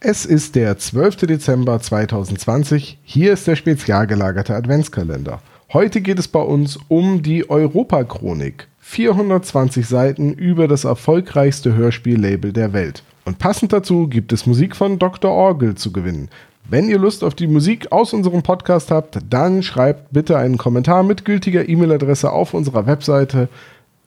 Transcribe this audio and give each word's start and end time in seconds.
Es 0.00 0.24
ist 0.24 0.54
der 0.54 0.78
12. 0.78 1.26
Dezember 1.26 1.80
2020. 1.80 2.98
Hier 3.02 3.32
ist 3.32 3.48
der 3.48 3.56
spezial 3.56 4.06
gelagerte 4.06 4.54
Adventskalender. 4.54 5.40
Heute 5.72 6.00
geht 6.02 6.20
es 6.20 6.28
bei 6.28 6.40
uns 6.40 6.78
um 6.86 7.20
die 7.20 7.50
Europa-Chronik. 7.50 8.68
420 8.78 9.88
Seiten 9.88 10.32
über 10.34 10.68
das 10.68 10.84
erfolgreichste 10.84 11.74
Hörspiellabel 11.74 12.52
der 12.52 12.72
Welt. 12.72 13.02
Und 13.24 13.40
passend 13.40 13.72
dazu 13.72 14.06
gibt 14.06 14.32
es 14.32 14.46
Musik 14.46 14.76
von 14.76 15.00
Dr. 15.00 15.32
Orgel 15.32 15.74
zu 15.74 15.90
gewinnen. 15.90 16.28
Wenn 16.70 16.88
ihr 16.88 16.98
Lust 16.98 17.24
auf 17.24 17.34
die 17.34 17.48
Musik 17.48 17.90
aus 17.90 18.12
unserem 18.12 18.44
Podcast 18.44 18.92
habt, 18.92 19.18
dann 19.28 19.64
schreibt 19.64 20.12
bitte 20.12 20.38
einen 20.38 20.58
Kommentar 20.58 21.02
mit 21.02 21.24
gültiger 21.24 21.68
E-Mail-Adresse 21.68 22.30
auf 22.30 22.54
unserer 22.54 22.86
Webseite 22.86 23.48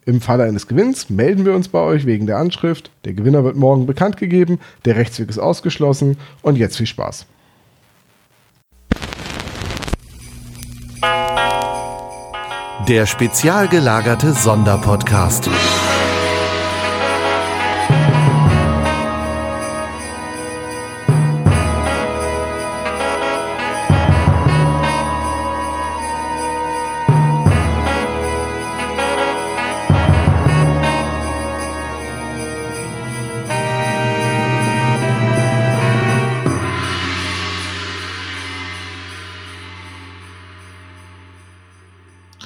im 0.05 0.19
Falle 0.19 0.43
eines 0.43 0.67
Gewinns 0.67 1.09
melden 1.09 1.45
wir 1.45 1.53
uns 1.53 1.67
bei 1.67 1.79
euch 1.79 2.05
wegen 2.05 2.25
der 2.25 2.37
Anschrift. 2.37 2.91
Der 3.05 3.13
Gewinner 3.13 3.43
wird 3.43 3.55
morgen 3.55 3.85
bekannt 3.85 4.17
gegeben. 4.17 4.59
Der 4.85 4.95
Rechtsweg 4.95 5.29
ist 5.29 5.37
ausgeschlossen. 5.37 6.17
Und 6.41 6.57
jetzt 6.57 6.77
viel 6.77 6.87
Spaß. 6.87 7.27
Der 12.87 13.05
spezial 13.05 13.67
gelagerte 13.67 14.33
Sonderpodcast. 14.33 15.49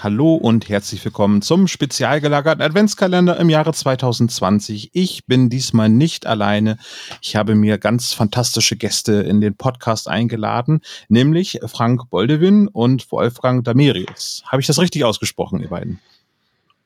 Hallo 0.05 0.35
und 0.35 0.69
herzlich 0.69 1.03
willkommen 1.03 1.41
zum 1.41 1.67
spezial 1.67 2.21
gelagerten 2.21 2.61
Adventskalender 2.61 3.39
im 3.39 3.49
Jahre 3.49 3.73
2020. 3.73 4.91
Ich 4.93 5.25
bin 5.25 5.49
diesmal 5.49 5.89
nicht 5.89 6.27
alleine. 6.27 6.77
Ich 7.23 7.35
habe 7.35 7.55
mir 7.55 7.79
ganz 7.79 8.13
fantastische 8.13 8.75
Gäste 8.75 9.13
in 9.13 9.41
den 9.41 9.57
Podcast 9.57 10.07
eingeladen, 10.07 10.81
nämlich 11.09 11.59
Frank 11.65 12.11
Boldewin 12.11 12.67
und 12.67 13.11
Wolfgang 13.11 13.65
Damerius. 13.65 14.43
Habe 14.45 14.61
ich 14.61 14.67
das 14.67 14.77
richtig 14.77 15.03
ausgesprochen, 15.03 15.59
ihr 15.59 15.69
beiden? 15.69 15.99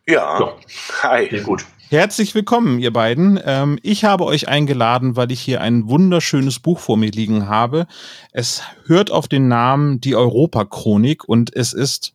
Ja. 0.07 0.39
ja. 0.39 0.55
Hi. 1.03 1.27
Sehr 1.29 1.41
gut. 1.41 1.65
Herzlich 1.89 2.35
willkommen, 2.35 2.79
ihr 2.79 2.93
beiden. 2.93 3.37
Ähm, 3.43 3.79
ich 3.83 4.05
habe 4.05 4.23
euch 4.23 4.47
eingeladen, 4.47 5.17
weil 5.17 5.33
ich 5.33 5.41
hier 5.41 5.59
ein 5.59 5.89
wunderschönes 5.89 6.59
Buch 6.59 6.79
vor 6.79 6.95
mir 6.95 7.11
liegen 7.11 7.49
habe. 7.49 7.85
Es 8.31 8.63
hört 8.85 9.11
auf 9.11 9.27
den 9.27 9.49
Namen 9.49 9.99
Die 9.99 10.15
Europa-Chronik 10.15 11.27
und 11.27 11.53
es 11.53 11.73
ist 11.73 12.13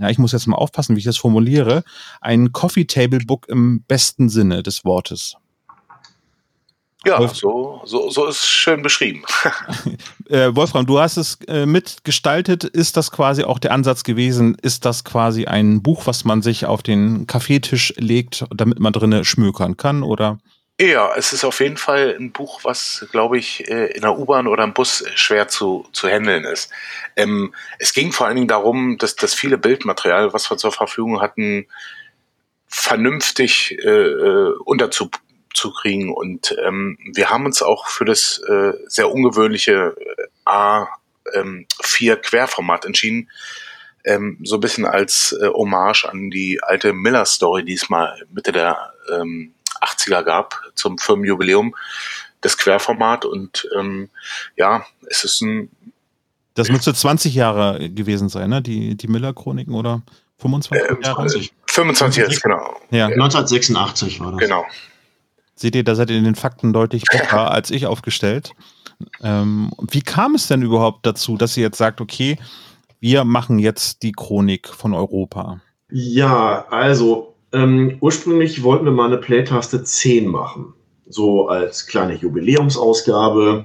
ja, 0.00 0.08
ich 0.10 0.18
muss 0.18 0.32
jetzt 0.32 0.46
mal 0.46 0.56
aufpassen, 0.56 0.96
wie 0.96 1.00
ich 1.00 1.04
das 1.04 1.16
formuliere, 1.16 1.84
ein 2.20 2.52
Coffee 2.52 2.84
Table 2.84 3.20
Book 3.20 3.48
im 3.48 3.82
besten 3.82 4.28
Sinne 4.28 4.62
des 4.62 4.84
Wortes. 4.84 5.36
Ja, 7.06 7.18
Wolf 7.18 7.36
so, 7.36 7.82
so, 7.84 8.08
so 8.10 8.26
ist 8.26 8.46
schön 8.46 8.80
beschrieben. 8.82 9.22
äh, 10.30 10.54
Wolfram, 10.54 10.86
du 10.86 10.98
hast 10.98 11.18
es 11.18 11.38
äh, 11.48 11.66
mitgestaltet. 11.66 12.64
Ist 12.64 12.96
das 12.96 13.10
quasi 13.10 13.44
auch 13.44 13.58
der 13.58 13.72
Ansatz 13.72 14.04
gewesen? 14.04 14.56
Ist 14.62 14.86
das 14.86 15.04
quasi 15.04 15.44
ein 15.44 15.82
Buch, 15.82 16.06
was 16.06 16.24
man 16.24 16.40
sich 16.40 16.64
auf 16.64 16.82
den 16.82 17.26
Kaffeetisch 17.26 17.92
legt, 17.98 18.46
damit 18.54 18.80
man 18.80 18.94
drinnen 18.94 19.24
schmökern 19.24 19.76
kann? 19.76 20.02
Oder? 20.02 20.38
Ja, 20.80 21.14
es 21.14 21.32
ist 21.32 21.44
auf 21.44 21.60
jeden 21.60 21.76
Fall 21.76 22.16
ein 22.18 22.32
Buch, 22.32 22.64
was, 22.64 23.06
glaube 23.12 23.38
ich, 23.38 23.68
äh, 23.70 23.92
in 23.92 24.00
der 24.00 24.18
U-Bahn 24.18 24.48
oder 24.48 24.64
im 24.64 24.74
Bus 24.74 25.04
schwer 25.14 25.46
zu, 25.46 25.86
zu 25.92 26.08
handeln 26.08 26.44
ist. 26.44 26.68
Ähm, 27.14 27.54
es 27.78 27.92
ging 27.94 28.10
vor 28.10 28.26
allen 28.26 28.34
Dingen 28.34 28.48
darum, 28.48 28.98
dass 28.98 29.14
das 29.14 29.34
viele 29.34 29.56
Bildmaterial, 29.56 30.32
was 30.32 30.50
wir 30.50 30.56
zur 30.56 30.72
Verfügung 30.72 31.20
hatten, 31.20 31.68
vernünftig 32.66 33.78
äh, 33.84 33.88
äh, 33.88 34.52
unterzukriegen. 34.64 36.12
Und 36.12 36.56
ähm, 36.66 36.98
wir 37.14 37.30
haben 37.30 37.46
uns 37.46 37.62
auch 37.62 37.86
für 37.86 38.04
das 38.04 38.42
äh, 38.48 38.72
sehr 38.88 39.12
ungewöhnliche 39.12 39.94
äh, 39.96 40.26
A4-Querformat 41.30 42.84
ähm, 42.84 42.88
entschieden. 42.88 43.30
Ähm, 44.04 44.38
so 44.42 44.56
ein 44.56 44.60
bisschen 44.60 44.86
als 44.86 45.36
äh, 45.40 45.46
Hommage 45.46 46.04
an 46.06 46.30
die 46.30 46.58
alte 46.64 46.92
Miller-Story, 46.92 47.64
die 47.64 47.74
es 47.74 47.88
mal 47.88 48.20
Mitte 48.32 48.50
der 48.50 48.92
ähm, 49.12 49.53
80er 49.84 50.22
gab 50.22 50.60
zum 50.74 50.98
Firmenjubiläum, 50.98 51.74
das 52.40 52.58
Querformat. 52.58 53.24
Und 53.24 53.68
ähm, 53.76 54.10
ja, 54.56 54.84
es 55.08 55.24
ist 55.24 55.40
ein. 55.42 55.70
Das 56.54 56.68
müsste 56.68 56.94
20 56.94 57.34
Jahre 57.34 57.90
gewesen 57.90 58.28
sein, 58.28 58.50
ne? 58.50 58.62
Die, 58.62 58.96
die 58.96 59.08
Miller-Chroniken 59.08 59.74
oder 59.74 60.02
25 60.38 60.88
äh, 60.88 61.02
Jahre? 61.02 61.28
25 61.66 62.22
jetzt, 62.22 62.42
genau. 62.42 62.76
Ja. 62.90 63.06
1986 63.06 64.20
war 64.20 64.32
das. 64.32 64.40
Genau. 64.40 64.64
Seht 65.56 65.74
ihr, 65.74 65.84
da 65.84 65.94
seid 65.94 66.10
ihr 66.10 66.16
in 66.16 66.24
den 66.24 66.34
Fakten 66.34 66.72
deutlich 66.72 67.04
besser 67.10 67.50
als 67.50 67.70
ich 67.70 67.86
aufgestellt. 67.86 68.52
Ähm, 69.22 69.70
wie 69.90 70.02
kam 70.02 70.34
es 70.34 70.46
denn 70.46 70.62
überhaupt 70.62 71.06
dazu, 71.06 71.36
dass 71.36 71.56
ihr 71.56 71.64
jetzt 71.64 71.78
sagt, 71.78 72.00
okay, 72.00 72.38
wir 73.00 73.24
machen 73.24 73.58
jetzt 73.58 74.02
die 74.02 74.12
Chronik 74.12 74.68
von 74.68 74.94
Europa? 74.94 75.60
Ja, 75.90 76.66
also 76.70 77.33
ähm, 77.54 77.98
ursprünglich 78.00 78.62
wollten 78.62 78.84
wir 78.84 78.92
mal 78.92 79.06
eine 79.06 79.18
Playtaste 79.18 79.82
10 79.82 80.26
machen, 80.26 80.74
so 81.06 81.48
als 81.48 81.86
kleine 81.86 82.14
Jubiläumsausgabe. 82.14 83.64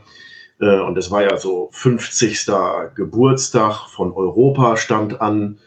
Äh, 0.61 0.79
und 0.81 0.97
es 0.97 1.09
war 1.11 1.23
ja 1.23 1.37
so 1.37 1.69
50. 1.71 2.47
Geburtstag 2.95 3.89
von 3.89 4.13
Europa 4.13 4.77
stand 4.77 5.19
an. 5.19 5.41
Und 5.41 5.57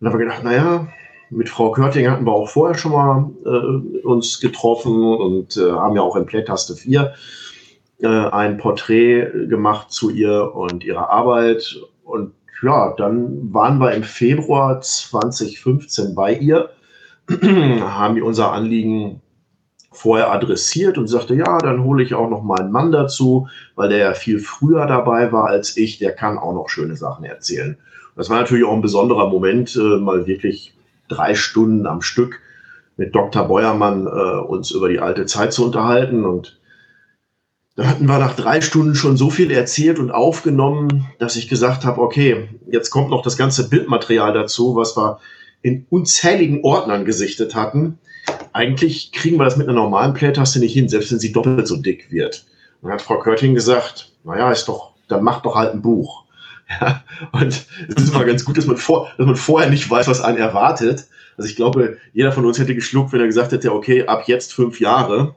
da 0.00 0.10
haben 0.10 0.18
wir 0.18 0.26
gedacht, 0.26 0.44
naja, 0.44 0.88
mit 1.30 1.48
Frau 1.48 1.72
Körting 1.72 2.08
hatten 2.08 2.24
wir 2.24 2.32
auch 2.32 2.48
vorher 2.48 2.78
schon 2.78 2.92
mal 2.92 3.30
äh, 3.44 3.98
uns 4.06 4.40
getroffen 4.40 5.02
und 5.02 5.56
äh, 5.56 5.72
haben 5.72 5.96
ja 5.96 6.02
auch 6.02 6.16
in 6.16 6.26
Playtaste 6.26 6.74
4 6.74 7.12
äh, 8.00 8.06
ein 8.06 8.56
Porträt 8.58 9.48
gemacht 9.48 9.90
zu 9.90 10.10
ihr 10.10 10.54
und 10.54 10.84
ihrer 10.84 11.10
Arbeit. 11.10 11.80
Und 12.04 12.32
ja, 12.62 12.94
dann 12.96 13.52
waren 13.52 13.78
wir 13.78 13.92
im 13.92 14.04
Februar 14.04 14.80
2015 14.80 16.14
bei 16.14 16.34
ihr 16.34 16.70
haben 17.42 18.16
wir 18.16 18.24
unser 18.24 18.52
Anliegen 18.52 19.20
vorher 19.92 20.30
adressiert 20.30 20.96
und 20.96 21.08
sagte, 21.08 21.34
ja, 21.34 21.58
dann 21.58 21.82
hole 21.82 22.02
ich 22.02 22.14
auch 22.14 22.30
noch 22.30 22.42
mal 22.42 22.60
einen 22.60 22.72
Mann 22.72 22.92
dazu, 22.92 23.48
weil 23.74 23.88
der 23.88 23.98
ja 23.98 24.14
viel 24.14 24.38
früher 24.38 24.86
dabei 24.86 25.32
war 25.32 25.48
als 25.48 25.76
ich, 25.76 25.98
der 25.98 26.12
kann 26.12 26.38
auch 26.38 26.52
noch 26.54 26.68
schöne 26.68 26.96
Sachen 26.96 27.24
erzählen. 27.24 27.76
Das 28.16 28.30
war 28.30 28.40
natürlich 28.40 28.64
auch 28.64 28.72
ein 28.72 28.82
besonderer 28.82 29.28
Moment, 29.28 29.76
äh, 29.76 29.98
mal 29.98 30.26
wirklich 30.26 30.74
drei 31.08 31.34
Stunden 31.34 31.86
am 31.86 32.02
Stück 32.02 32.40
mit 32.96 33.14
Dr. 33.14 33.46
Beuermann 33.46 34.06
äh, 34.06 34.40
uns 34.40 34.70
über 34.70 34.88
die 34.88 34.98
alte 34.98 35.26
Zeit 35.26 35.52
zu 35.52 35.64
unterhalten. 35.64 36.24
Und 36.24 36.58
da 37.76 37.86
hatten 37.86 38.06
wir 38.06 38.18
nach 38.18 38.34
drei 38.34 38.60
Stunden 38.60 38.94
schon 38.94 39.16
so 39.16 39.30
viel 39.30 39.50
erzählt 39.50 39.98
und 39.98 40.10
aufgenommen, 40.10 41.06
dass 41.18 41.36
ich 41.36 41.48
gesagt 41.48 41.84
habe, 41.84 42.00
okay, 42.00 42.48
jetzt 42.66 42.90
kommt 42.90 43.10
noch 43.10 43.22
das 43.22 43.36
ganze 43.36 43.68
Bildmaterial 43.68 44.32
dazu, 44.32 44.74
was 44.74 44.96
wir 44.96 45.20
in 45.62 45.86
unzähligen 45.90 46.64
Ordnern 46.64 47.04
gesichtet 47.04 47.54
hatten. 47.54 47.98
Eigentlich 48.52 49.12
kriegen 49.12 49.38
wir 49.38 49.44
das 49.44 49.56
mit 49.56 49.68
einer 49.68 49.78
normalen 49.78 50.14
Playtaste 50.14 50.58
nicht 50.58 50.72
hin, 50.72 50.88
selbst 50.88 51.10
wenn 51.10 51.18
sie 51.18 51.32
doppelt 51.32 51.66
so 51.66 51.76
dick 51.76 52.10
wird. 52.10 52.46
dann 52.82 52.92
hat 52.92 53.02
Frau 53.02 53.18
Körting 53.18 53.54
gesagt, 53.54 54.12
naja, 54.24 54.50
ist 54.52 54.68
doch, 54.68 54.92
dann 55.08 55.24
macht 55.24 55.44
doch 55.44 55.54
halt 55.54 55.72
ein 55.72 55.82
Buch. 55.82 56.24
Ja, 56.82 57.02
und 57.32 57.64
es 57.88 57.94
ist 57.96 58.12
immer 58.12 58.26
ganz 58.26 58.44
gut, 58.44 58.58
dass 58.58 58.66
man, 58.66 58.76
vor, 58.76 59.10
dass 59.16 59.24
man 59.24 59.36
vorher 59.36 59.70
nicht 59.70 59.88
weiß, 59.88 60.06
was 60.06 60.20
einen 60.20 60.36
erwartet. 60.36 61.06
Also 61.38 61.48
ich 61.48 61.56
glaube, 61.56 61.96
jeder 62.12 62.30
von 62.30 62.44
uns 62.44 62.58
hätte 62.58 62.74
geschluckt, 62.74 63.10
wenn 63.14 63.20
er 63.20 63.26
gesagt 63.26 63.52
hätte, 63.52 63.72
okay, 63.72 64.06
ab 64.06 64.24
jetzt 64.26 64.52
fünf 64.52 64.78
Jahre. 64.78 65.34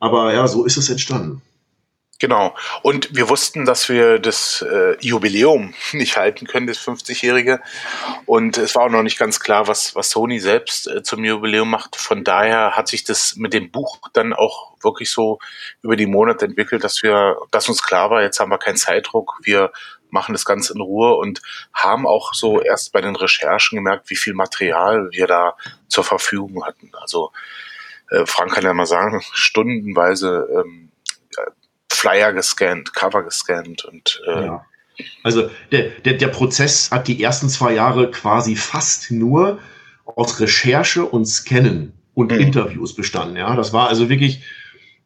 Aber 0.00 0.34
ja, 0.34 0.48
so 0.48 0.64
ist 0.64 0.76
es 0.76 0.90
entstanden. 0.90 1.40
Genau. 2.18 2.56
Und 2.82 3.14
wir 3.14 3.28
wussten, 3.28 3.66
dass 3.66 3.90
wir 3.90 4.18
das 4.18 4.62
äh, 4.62 4.96
Jubiläum 5.00 5.74
nicht 5.92 6.16
halten 6.16 6.46
können, 6.46 6.66
das 6.66 6.78
50-jährige. 6.78 7.60
Und 8.24 8.56
es 8.56 8.74
war 8.74 8.84
auch 8.84 8.90
noch 8.90 9.02
nicht 9.02 9.18
ganz 9.18 9.40
klar, 9.40 9.68
was, 9.68 9.94
was 9.94 10.10
Sony 10.10 10.40
selbst 10.40 10.86
äh, 10.86 11.02
zum 11.02 11.24
Jubiläum 11.24 11.68
macht. 11.68 11.96
Von 11.96 12.24
daher 12.24 12.72
hat 12.72 12.88
sich 12.88 13.04
das 13.04 13.36
mit 13.36 13.52
dem 13.52 13.70
Buch 13.70 13.98
dann 14.14 14.32
auch 14.32 14.76
wirklich 14.82 15.10
so 15.10 15.38
über 15.82 15.96
die 15.96 16.06
Monate 16.06 16.46
entwickelt, 16.46 16.84
dass 16.84 17.02
wir, 17.02 17.36
dass 17.50 17.68
uns 17.68 17.82
klar 17.82 18.10
war, 18.10 18.22
jetzt 18.22 18.40
haben 18.40 18.50
wir 18.50 18.58
keinen 18.58 18.76
Zeitdruck. 18.76 19.34
Wir 19.42 19.72
machen 20.08 20.32
das 20.32 20.44
Ganze 20.44 20.72
in 20.72 20.80
Ruhe 20.80 21.16
und 21.16 21.42
haben 21.74 22.06
auch 22.06 22.32
so 22.32 22.62
erst 22.62 22.92
bei 22.92 23.00
den 23.00 23.16
Recherchen 23.16 23.76
gemerkt, 23.76 24.08
wie 24.08 24.16
viel 24.16 24.32
Material 24.32 25.08
wir 25.10 25.26
da 25.26 25.56
zur 25.88 26.04
Verfügung 26.04 26.64
hatten. 26.64 26.92
Also 26.98 27.32
äh, 28.10 28.24
Frank 28.24 28.54
kann 28.54 28.64
ja 28.64 28.72
mal 28.72 28.86
sagen, 28.86 29.20
stundenweise 29.32 30.48
ähm, 30.50 30.90
Flyer 31.96 32.32
gescannt, 32.32 32.94
Cover 32.94 33.22
gescannt 33.22 33.84
und 33.84 34.20
äh, 34.26 34.46
ja. 34.46 34.66
Also 35.22 35.50
der, 35.72 35.90
der, 36.04 36.14
der 36.14 36.28
Prozess 36.28 36.90
hat 36.90 37.08
die 37.08 37.22
ersten 37.22 37.48
zwei 37.48 37.74
Jahre 37.74 38.10
quasi 38.10 38.56
fast 38.56 39.10
nur 39.10 39.58
aus 40.04 40.40
Recherche 40.40 41.04
und 41.04 41.26
Scannen 41.26 41.92
und 42.14 42.32
mhm. 42.32 42.40
Interviews 42.40 42.94
bestanden. 42.94 43.36
Ja, 43.36 43.54
das 43.56 43.72
war 43.72 43.88
also 43.88 44.08
wirklich, 44.08 44.40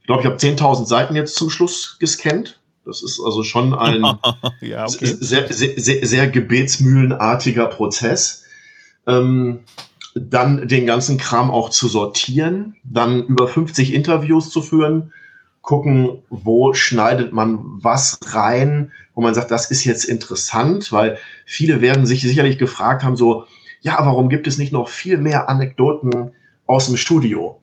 ich 0.01 0.07
glaube, 0.07 0.23
ich 0.23 0.27
habe 0.27 0.37
10.000 0.37 0.87
Seiten 0.87 1.17
jetzt 1.17 1.35
zum 1.35 1.51
Schluss 1.51 1.97
gescannt. 1.99 2.61
Das 2.85 3.03
ist 3.03 3.21
also 3.21 3.43
schon 3.43 3.75
ein 3.75 4.03
ja, 4.61 4.85
okay. 4.85 5.17
sehr, 5.21 5.53
sehr, 5.53 5.79
sehr, 5.79 6.07
sehr 6.07 6.29
gebetsmühlenartiger 6.29 7.67
Prozess. 7.67 8.45
Ähm, 9.07 9.61
dann 10.15 10.67
den 10.67 10.87
ganzen 10.87 11.19
Kram 11.19 11.51
auch 11.51 11.71
zu 11.71 11.89
sortieren, 11.89 12.77
dann 12.85 13.25
über 13.27 13.47
50 13.47 13.95
Interviews 13.95 14.51
zu 14.51 14.61
führen, 14.61 15.13
gucken, 15.63 16.23
wo 16.31 16.73
schneidet 16.73 17.33
man 17.33 17.59
was 17.63 18.19
rein, 18.27 18.93
wo 19.15 19.21
man 19.21 19.35
sagt, 19.35 19.51
das 19.51 19.71
ist 19.71 19.85
jetzt 19.85 20.05
interessant, 20.05 20.93
weil 20.93 21.19
viele 21.45 21.81
werden 21.81 22.07
sich 22.07 22.23
sicherlich 22.23 22.59
gefragt 22.59 23.03
haben, 23.03 23.17
so, 23.17 23.45
ja, 23.83 23.97
warum 24.01 24.29
gibt 24.29 24.47
es 24.47 24.59
nicht 24.59 24.73
noch 24.73 24.89
viel 24.89 25.19
mehr 25.19 25.49
Anekdoten 25.49 26.33
aus 26.67 26.87
dem 26.87 26.97
Studio? 26.97 27.61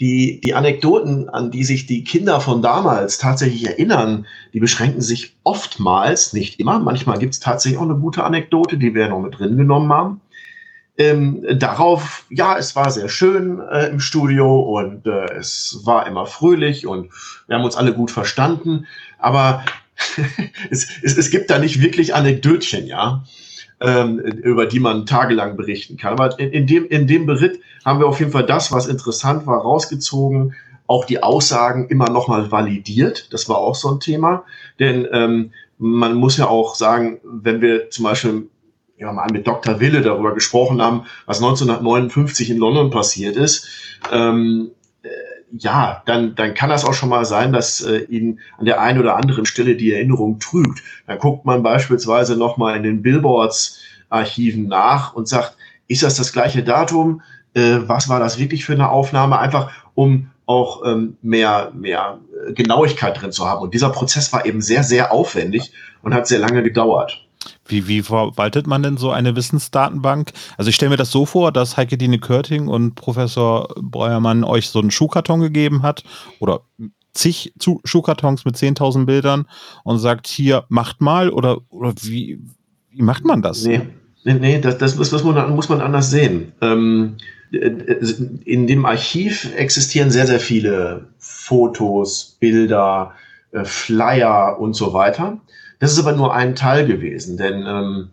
Die, 0.00 0.40
die 0.40 0.54
Anekdoten, 0.54 1.28
an 1.28 1.50
die 1.50 1.64
sich 1.64 1.86
die 1.86 2.02
Kinder 2.02 2.40
von 2.40 2.60
damals 2.60 3.18
tatsächlich 3.18 3.66
erinnern, 3.66 4.26
die 4.52 4.60
beschränken 4.60 5.00
sich 5.00 5.36
oftmals, 5.44 6.32
nicht 6.32 6.58
immer, 6.58 6.80
manchmal 6.80 7.18
gibt 7.18 7.34
es 7.34 7.40
tatsächlich 7.40 7.78
auch 7.78 7.84
eine 7.84 7.96
gute 7.96 8.24
Anekdote, 8.24 8.78
die 8.78 8.94
wir 8.94 9.08
noch 9.08 9.20
mit 9.20 9.38
drin 9.38 9.56
genommen 9.56 9.92
haben, 9.92 10.20
ähm, 10.98 11.44
darauf, 11.58 12.24
ja, 12.28 12.58
es 12.58 12.76
war 12.76 12.90
sehr 12.90 13.08
schön 13.08 13.60
äh, 13.60 13.86
im 13.86 14.00
Studio 14.00 14.60
und 14.60 15.06
äh, 15.06 15.32
es 15.34 15.80
war 15.84 16.06
immer 16.06 16.26
fröhlich 16.26 16.86
und 16.86 17.10
wir 17.46 17.56
haben 17.56 17.64
uns 17.64 17.76
alle 17.76 17.94
gut 17.94 18.10
verstanden, 18.10 18.86
aber 19.18 19.64
es, 20.70 20.88
es, 21.02 21.16
es 21.16 21.30
gibt 21.30 21.50
da 21.50 21.58
nicht 21.58 21.80
wirklich 21.80 22.14
Anekdötchen, 22.14 22.86
ja, 22.86 23.24
ähm, 23.80 24.18
über 24.18 24.66
die 24.66 24.80
man 24.80 25.06
tagelang 25.06 25.56
berichten 25.56 25.96
kann. 25.96 26.12
Aber 26.12 26.38
in, 26.38 26.50
in, 26.50 26.66
dem, 26.66 26.86
in 26.86 27.06
dem 27.06 27.26
Beritt 27.26 27.60
haben 27.84 27.98
wir 27.98 28.06
auf 28.06 28.20
jeden 28.20 28.32
Fall 28.32 28.46
das, 28.46 28.70
was 28.70 28.86
interessant 28.86 29.46
war, 29.46 29.60
rausgezogen, 29.60 30.54
auch 30.86 31.06
die 31.06 31.22
Aussagen 31.22 31.88
immer 31.88 32.10
nochmal 32.10 32.50
validiert. 32.50 33.32
Das 33.32 33.48
war 33.48 33.56
auch 33.56 33.74
so 33.74 33.90
ein 33.90 34.00
Thema, 34.00 34.44
denn 34.78 35.08
ähm, 35.10 35.52
man 35.78 36.14
muss 36.14 36.36
ja 36.36 36.48
auch 36.48 36.74
sagen, 36.74 37.20
wenn 37.24 37.60
wir 37.60 37.90
zum 37.90 38.04
Beispiel 38.04 38.48
ja, 39.02 39.12
mal 39.12 39.26
mit 39.32 39.46
Dr. 39.46 39.80
Wille 39.80 40.00
darüber 40.00 40.32
gesprochen 40.32 40.80
haben, 40.80 41.06
was 41.26 41.38
1959 41.38 42.50
in 42.50 42.58
London 42.58 42.90
passiert 42.90 43.36
ist, 43.36 43.66
ähm, 44.12 44.70
äh, 45.02 45.08
ja, 45.58 46.02
dann, 46.06 46.36
dann 46.36 46.54
kann 46.54 46.70
das 46.70 46.84
auch 46.84 46.94
schon 46.94 47.08
mal 47.08 47.24
sein, 47.24 47.52
dass 47.52 47.80
äh, 47.82 48.04
ihn 48.04 48.38
an 48.58 48.64
der 48.64 48.80
einen 48.80 49.00
oder 49.00 49.16
anderen 49.16 49.44
Stelle 49.44 49.74
die 49.74 49.92
Erinnerung 49.92 50.38
trügt. 50.38 50.82
Dann 51.06 51.18
guckt 51.18 51.44
man 51.44 51.64
beispielsweise 51.64 52.36
nochmal 52.36 52.76
in 52.76 52.84
den 52.84 53.02
Billboards-Archiven 53.02 54.68
nach 54.68 55.14
und 55.14 55.26
sagt, 55.28 55.56
ist 55.88 56.04
das 56.04 56.14
das 56.14 56.32
gleiche 56.32 56.62
Datum? 56.62 57.22
Äh, 57.54 57.80
was 57.86 58.08
war 58.08 58.20
das 58.20 58.38
wirklich 58.38 58.64
für 58.64 58.72
eine 58.72 58.88
Aufnahme? 58.88 59.40
Einfach 59.40 59.72
um 59.94 60.30
auch 60.46 60.84
ähm, 60.86 61.16
mehr, 61.22 61.72
mehr 61.74 62.18
Genauigkeit 62.54 63.20
drin 63.20 63.32
zu 63.32 63.48
haben. 63.48 63.62
Und 63.62 63.74
dieser 63.74 63.90
Prozess 63.90 64.32
war 64.32 64.46
eben 64.46 64.60
sehr, 64.60 64.84
sehr 64.84 65.12
aufwendig 65.12 65.72
und 66.02 66.14
hat 66.14 66.28
sehr 66.28 66.38
lange 66.38 66.62
gedauert. 66.62 67.21
Wie, 67.66 67.88
wie 67.88 68.02
verwaltet 68.02 68.66
man 68.66 68.82
denn 68.82 68.96
so 68.96 69.10
eine 69.10 69.36
Wissensdatenbank? 69.36 70.32
Also 70.56 70.68
ich 70.68 70.74
stelle 70.74 70.90
mir 70.90 70.96
das 70.96 71.10
so 71.10 71.26
vor, 71.26 71.52
dass 71.52 71.76
Heike 71.76 71.96
Dine 71.96 72.18
Körting 72.18 72.68
und 72.68 72.94
Professor 72.94 73.68
Breuermann 73.80 74.44
euch 74.44 74.68
so 74.68 74.80
einen 74.80 74.90
Schuhkarton 74.90 75.40
gegeben 75.40 75.82
hat 75.82 76.04
oder 76.38 76.60
zig 77.14 77.52
Schuhkartons 77.84 78.44
mit 78.44 78.56
10.000 78.56 79.04
Bildern 79.04 79.46
und 79.84 79.98
sagt, 79.98 80.26
hier, 80.26 80.64
macht 80.68 81.00
mal 81.00 81.30
oder, 81.30 81.58
oder 81.68 81.92
wie, 82.02 82.40
wie 82.90 83.02
macht 83.02 83.24
man 83.24 83.42
das? 83.42 83.64
Nee, 83.64 83.82
nee, 84.24 84.34
nee 84.34 84.60
das, 84.60 84.78
das, 84.78 84.96
das 84.96 85.12
muss, 85.12 85.24
man, 85.24 85.54
muss 85.54 85.68
man 85.68 85.80
anders 85.80 86.10
sehen. 86.10 86.52
Ähm, 86.60 87.16
in 87.52 88.66
dem 88.66 88.86
Archiv 88.86 89.54
existieren 89.56 90.10
sehr, 90.10 90.26
sehr 90.26 90.40
viele 90.40 91.08
Fotos, 91.18 92.38
Bilder, 92.40 93.12
äh, 93.50 93.64
Flyer 93.64 94.58
und 94.58 94.74
so 94.74 94.94
weiter. 94.94 95.38
Das 95.82 95.90
ist 95.90 95.98
aber 95.98 96.12
nur 96.12 96.32
ein 96.32 96.54
Teil 96.54 96.86
gewesen, 96.86 97.36
denn 97.36 97.66
ähm, 97.66 98.10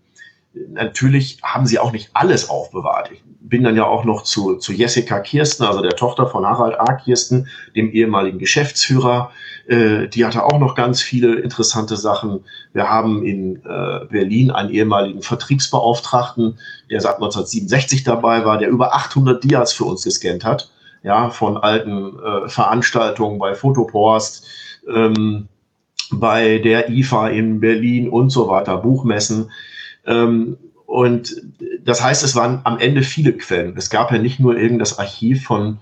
natürlich 0.72 1.38
haben 1.44 1.68
sie 1.68 1.78
auch 1.78 1.92
nicht 1.92 2.10
alles 2.16 2.50
aufbewahrt. 2.50 3.12
Ich 3.12 3.22
bin 3.42 3.64
dann 3.64 3.76
ja 3.76 3.86
auch 3.86 4.06
noch 4.06 4.24
zu, 4.24 4.56
zu 4.56 4.74
Jessica 4.74 5.20
Kirsten, 5.20 5.66
also 5.66 5.84
der 5.84 5.92
Tochter 5.92 6.26
von 6.26 6.48
Harald 6.48 6.80
A. 6.80 6.96
Kirsten, 6.96 7.48
dem 7.76 7.92
ehemaligen 7.92 8.40
Geschäftsführer. 8.40 9.30
Äh, 9.68 10.08
die 10.08 10.26
hatte 10.26 10.46
auch 10.46 10.58
noch 10.58 10.74
ganz 10.74 11.04
viele 11.04 11.36
interessante 11.36 11.96
Sachen. 11.96 12.44
Wir 12.74 12.90
haben 12.90 13.24
in 13.24 13.58
äh, 13.58 14.06
Berlin 14.10 14.50
einen 14.50 14.72
ehemaligen 14.72 15.22
Vertriebsbeauftragten, 15.22 16.58
der 16.90 17.02
seit 17.02 17.18
1967 17.18 18.04
dabei 18.04 18.46
war, 18.46 18.58
der 18.58 18.70
über 18.70 18.96
800 18.96 19.44
Dias 19.44 19.74
für 19.74 19.84
uns 19.84 20.06
gescannt 20.06 20.44
hat, 20.44 20.72
ja, 21.04 21.30
von 21.30 21.56
alten 21.56 22.18
äh, 22.18 22.50
Veranstaltungen 22.50 23.38
bei 23.38 23.54
Fotopost. 23.54 24.48
Ähm, 24.92 25.50
bei 26.12 26.60
der 26.60 26.90
IFA 26.90 27.30
in 27.30 27.60
Berlin 27.60 28.10
und 28.10 28.30
so 28.30 28.48
weiter, 28.48 28.78
Buchmessen. 28.78 29.52
Ähm, 30.06 30.58
und 30.86 31.36
das 31.84 32.04
heißt, 32.04 32.24
es 32.24 32.36
waren 32.36 32.62
am 32.64 32.80
Ende 32.80 33.04
viele 33.04 33.34
Quellen. 33.34 33.76
Es 33.78 33.92
gab 33.92 34.12
ja 34.12 34.18
nicht 34.18 34.40
nur 34.40 34.58
irgendein 34.58 34.98
Archiv 34.98 35.44
von, 35.44 35.78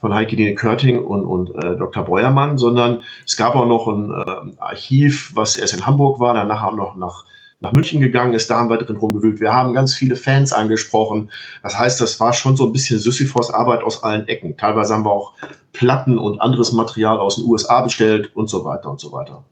von 0.00 0.14
Heike 0.14 0.36
Dine 0.36 0.54
Körting 0.54 0.98
und, 1.04 1.26
und 1.26 1.50
äh, 1.62 1.76
Dr. 1.76 2.04
Breuermann, 2.04 2.56
sondern 2.56 3.02
es 3.26 3.36
gab 3.36 3.54
auch 3.54 3.66
noch 3.66 3.86
ein 3.86 4.10
äh, 4.10 4.60
Archiv, 4.60 5.32
was 5.34 5.56
erst 5.56 5.74
in 5.74 5.84
Hamburg 5.84 6.20
war, 6.20 6.32
danach 6.32 6.62
auch 6.62 6.74
noch 6.74 6.96
nach, 6.96 7.26
nach 7.60 7.72
München 7.72 8.00
gegangen 8.00 8.32
ist, 8.32 8.48
da 8.48 8.58
haben 8.58 8.70
wir 8.70 8.78
drin 8.78 8.96
rumgewühlt. 8.96 9.40
Wir 9.40 9.52
haben 9.52 9.74
ganz 9.74 9.94
viele 9.94 10.16
Fans 10.16 10.54
angesprochen. 10.54 11.30
Das 11.62 11.78
heißt, 11.78 12.00
das 12.00 12.18
war 12.18 12.32
schon 12.32 12.56
so 12.56 12.64
ein 12.64 12.72
bisschen 12.72 12.98
Sisyphos 12.98 13.50
Arbeit 13.50 13.82
aus 13.82 14.02
allen 14.02 14.26
Ecken. 14.26 14.56
Teilweise 14.56 14.94
haben 14.94 15.04
wir 15.04 15.12
auch 15.12 15.34
Platten 15.74 16.16
und 16.18 16.40
anderes 16.40 16.72
Material 16.72 17.18
aus 17.18 17.36
den 17.36 17.44
USA 17.44 17.82
bestellt 17.82 18.34
und 18.34 18.48
so 18.48 18.64
weiter 18.64 18.90
und 18.90 19.00
so 19.00 19.12
weiter. 19.12 19.44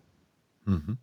Mhm. 0.64 0.98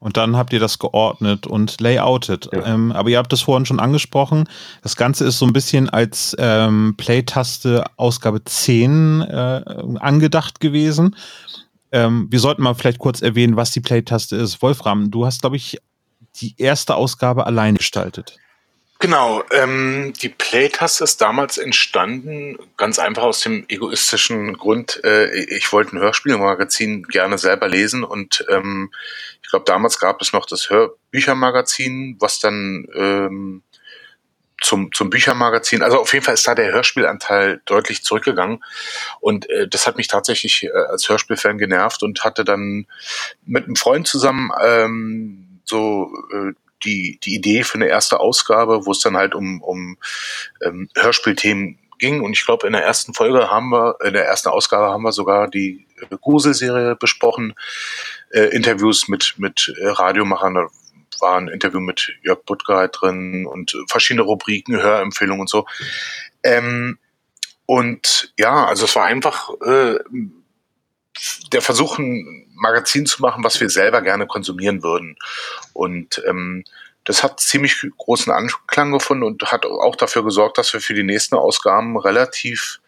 Und 0.00 0.16
dann 0.16 0.36
habt 0.36 0.52
ihr 0.52 0.60
das 0.60 0.78
geordnet 0.78 1.46
und 1.46 1.80
layoutet. 1.80 2.48
Ja. 2.52 2.66
Ähm, 2.66 2.92
aber 2.92 3.10
ihr 3.10 3.18
habt 3.18 3.32
das 3.32 3.40
vorhin 3.40 3.66
schon 3.66 3.80
angesprochen. 3.80 4.48
Das 4.82 4.94
Ganze 4.94 5.24
ist 5.24 5.38
so 5.38 5.46
ein 5.46 5.52
bisschen 5.52 5.88
als 5.88 6.36
ähm, 6.38 6.94
Play-Taste 6.96 7.84
Ausgabe 7.96 8.44
10 8.44 9.22
äh, 9.22 9.62
angedacht 9.98 10.60
gewesen. 10.60 11.16
Ähm, 11.90 12.28
wir 12.30 12.38
sollten 12.38 12.62
mal 12.62 12.74
vielleicht 12.74 12.98
kurz 12.98 13.22
erwähnen, 13.22 13.56
was 13.56 13.72
die 13.72 13.80
Play-Taste 13.80 14.36
ist. 14.36 14.62
Wolfram, 14.62 15.10
du 15.10 15.26
hast, 15.26 15.40
glaube 15.40 15.56
ich, 15.56 15.78
die 16.36 16.54
erste 16.58 16.94
Ausgabe 16.94 17.46
allein 17.46 17.74
gestaltet. 17.74 18.36
Genau, 19.00 19.44
ähm, 19.52 20.12
die 20.20 20.28
Playtaste 20.28 21.04
ist 21.04 21.20
damals 21.20 21.56
entstanden, 21.56 22.58
ganz 22.76 22.98
einfach 22.98 23.22
aus 23.22 23.40
dem 23.40 23.64
egoistischen 23.68 24.54
Grund, 24.54 25.00
äh, 25.04 25.32
ich 25.44 25.70
wollte 25.72 25.94
ein 25.94 26.00
Hörspielmagazin 26.00 27.04
gerne 27.04 27.38
selber 27.38 27.68
lesen 27.68 28.02
und 28.02 28.44
ähm, 28.48 28.90
ich 29.40 29.50
glaube, 29.50 29.66
damals 29.66 30.00
gab 30.00 30.20
es 30.20 30.32
noch 30.32 30.46
das 30.46 30.68
Hörbüchermagazin, 30.68 32.16
was 32.18 32.40
dann 32.40 32.88
ähm, 32.92 33.62
zum, 34.60 34.92
zum 34.92 35.10
Büchermagazin, 35.10 35.82
also 35.82 36.00
auf 36.00 36.12
jeden 36.12 36.24
Fall 36.24 36.34
ist 36.34 36.48
da 36.48 36.56
der 36.56 36.72
Hörspielanteil 36.72 37.60
deutlich 37.66 38.02
zurückgegangen 38.02 38.64
und 39.20 39.48
äh, 39.48 39.68
das 39.68 39.86
hat 39.86 39.96
mich 39.96 40.08
tatsächlich 40.08 40.64
äh, 40.64 40.70
als 40.72 41.08
Hörspielfan 41.08 41.58
genervt 41.58 42.02
und 42.02 42.24
hatte 42.24 42.44
dann 42.44 42.88
mit 43.46 43.66
einem 43.66 43.76
Freund 43.76 44.08
zusammen 44.08 44.50
ähm, 44.60 45.60
so 45.64 46.12
äh, 46.32 46.52
die, 46.84 47.18
die 47.22 47.34
Idee 47.34 47.64
für 47.64 47.76
eine 47.76 47.88
erste 47.88 48.20
Ausgabe, 48.20 48.86
wo 48.86 48.92
es 48.92 49.00
dann 49.00 49.16
halt 49.16 49.34
um, 49.34 49.62
um 49.62 49.98
ähm, 50.62 50.88
Hörspielthemen 50.96 51.78
ging. 51.98 52.22
Und 52.22 52.32
ich 52.32 52.44
glaube, 52.44 52.66
in 52.66 52.72
der 52.72 52.84
ersten 52.84 53.14
Folge 53.14 53.50
haben 53.50 53.70
wir, 53.70 53.96
in 54.04 54.12
der 54.12 54.26
ersten 54.26 54.48
Ausgabe 54.48 54.92
haben 54.92 55.02
wir 55.02 55.12
sogar 55.12 55.48
die 55.48 55.86
äh, 56.00 56.16
Grusel-Serie 56.16 56.96
besprochen, 56.96 57.54
äh, 58.30 58.44
Interviews 58.54 59.08
mit, 59.08 59.34
mit 59.38 59.74
äh, 59.78 59.88
Radiomachern. 59.88 60.54
Da 60.54 60.66
war 61.20 61.36
ein 61.36 61.48
Interview 61.48 61.80
mit 61.80 62.12
Jörg 62.22 62.44
Buttger 62.44 62.88
drin 62.88 63.46
und 63.46 63.76
verschiedene 63.88 64.22
Rubriken, 64.22 64.80
Hörempfehlungen 64.80 65.42
und 65.42 65.50
so. 65.50 65.66
Ähm, 66.42 66.98
und 67.66 68.32
ja, 68.38 68.66
also 68.66 68.86
es 68.86 68.96
war 68.96 69.04
einfach 69.04 69.50
äh, 69.60 69.98
der 71.52 71.60
Versuch, 71.60 71.98
Magazin 72.58 73.06
zu 73.06 73.22
machen, 73.22 73.44
was 73.44 73.60
wir 73.60 73.70
selber 73.70 74.02
gerne 74.02 74.26
konsumieren 74.26 74.82
würden. 74.82 75.16
Und 75.72 76.22
ähm, 76.26 76.64
das 77.04 77.22
hat 77.22 77.40
ziemlich 77.40 77.82
großen 77.96 78.32
Anklang 78.32 78.92
gefunden 78.92 79.24
und 79.24 79.42
hat 79.50 79.64
auch 79.64 79.96
dafür 79.96 80.24
gesorgt, 80.24 80.58
dass 80.58 80.72
wir 80.72 80.80
für 80.80 80.94
die 80.94 81.04
nächsten 81.04 81.36
Ausgaben 81.36 81.96
relativ 81.96 82.80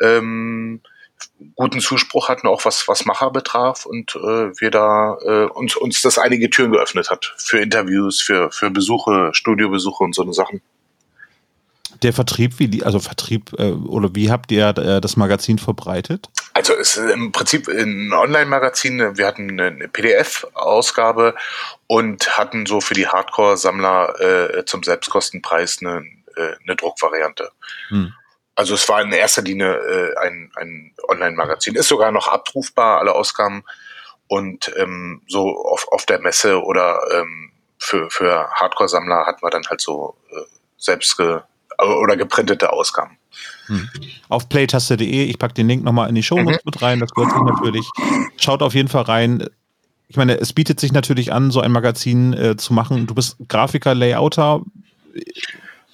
ähm, 0.00 0.80
guten 1.56 1.80
Zuspruch 1.80 2.28
hatten, 2.28 2.46
auch 2.46 2.64
was, 2.64 2.86
was 2.86 3.04
Macher 3.04 3.30
betraf 3.30 3.86
und 3.86 4.14
äh, 4.14 4.60
wir 4.60 4.70
da 4.70 5.18
äh, 5.24 5.46
uns, 5.46 5.76
uns 5.76 6.00
das 6.02 6.18
einige 6.18 6.50
Türen 6.50 6.72
geöffnet 6.72 7.10
hat 7.10 7.34
für 7.36 7.58
Interviews, 7.58 8.20
für, 8.20 8.52
für 8.52 8.70
Besuche, 8.70 9.30
Studiobesuche 9.32 10.04
und 10.04 10.14
so 10.14 10.22
eine 10.22 10.32
Sachen. 10.32 10.62
Der 12.02 12.12
Vertrieb, 12.12 12.58
wie 12.58 12.68
die, 12.68 12.84
also 12.84 13.00
Vertrieb 13.00 13.52
äh, 13.58 13.70
oder 13.72 14.14
wie 14.14 14.30
habt 14.30 14.52
ihr 14.52 14.68
äh, 14.68 15.00
das 15.00 15.16
Magazin 15.16 15.58
verbreitet? 15.58 16.28
Also 16.54 16.74
es 16.74 16.96
ist 16.96 17.10
im 17.10 17.32
Prinzip 17.32 17.68
ein 17.68 18.12
Online-Magazin. 18.12 19.16
Wir 19.16 19.26
hatten 19.26 19.60
eine 19.60 19.88
PDF-Ausgabe 19.88 21.34
und 21.86 22.36
hatten 22.36 22.66
so 22.66 22.80
für 22.80 22.94
die 22.94 23.06
Hardcore-Sammler 23.06 24.20
äh, 24.58 24.64
zum 24.64 24.82
Selbstkostenpreis 24.82 25.78
eine, 25.80 26.04
äh, 26.36 26.54
eine 26.64 26.76
Druckvariante. 26.76 27.50
Hm. 27.88 28.12
also 28.54 28.74
es 28.74 28.88
war 28.88 29.00
in 29.02 29.12
erster 29.12 29.42
Linie 29.42 29.72
äh, 29.72 30.16
ein, 30.18 30.50
ein 30.56 30.94
Online-Magazin. 31.08 31.76
Ist 31.76 31.88
sogar 31.88 32.12
noch 32.12 32.28
abrufbar, 32.28 32.98
alle 32.98 33.14
Ausgaben. 33.14 33.64
Und 34.26 34.72
ähm, 34.76 35.22
so 35.26 35.56
auf, 35.64 35.88
auf 35.90 36.06
der 36.06 36.20
Messe 36.20 36.62
oder 36.62 37.00
ähm, 37.12 37.52
für, 37.78 38.10
für 38.10 38.50
Hardcore-Sammler 38.50 39.26
hatten 39.26 39.42
wir 39.42 39.50
dann 39.50 39.66
halt 39.68 39.80
so 39.80 40.16
äh, 40.30 40.42
selbst 40.76 41.16
ge 41.16 41.40
oder 41.78 42.16
geprintete 42.16 42.72
Ausgaben. 42.72 43.18
Hm. 43.66 43.88
Auf 44.28 44.48
playtaste.de, 44.48 45.24
ich 45.24 45.38
packe 45.38 45.54
den 45.54 45.68
Link 45.68 45.84
nochmal 45.84 46.08
in 46.08 46.14
die 46.14 46.22
Show 46.22 46.38
mhm. 46.38 46.58
mit 46.64 46.82
rein, 46.82 47.00
das 47.00 47.12
gehört 47.12 47.32
sich 47.32 47.42
natürlich. 47.42 47.88
Schaut 48.36 48.62
auf 48.62 48.74
jeden 48.74 48.88
Fall 48.88 49.02
rein. 49.02 49.48
Ich 50.08 50.16
meine, 50.16 50.40
es 50.40 50.52
bietet 50.52 50.80
sich 50.80 50.92
natürlich 50.92 51.32
an, 51.32 51.50
so 51.50 51.60
ein 51.60 51.70
Magazin 51.70 52.32
äh, 52.32 52.56
zu 52.56 52.72
machen. 52.72 53.06
Du 53.06 53.14
bist 53.14 53.36
Grafiker, 53.48 53.94
Layouter. 53.94 54.62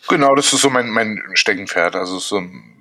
Genau, 0.09 0.35
das 0.35 0.53
ist 0.53 0.61
so 0.61 0.71
mein, 0.71 0.91
mein 0.91 1.21
Steckenpferd. 1.35 1.97
Also 1.97 2.19
so, 2.19 2.41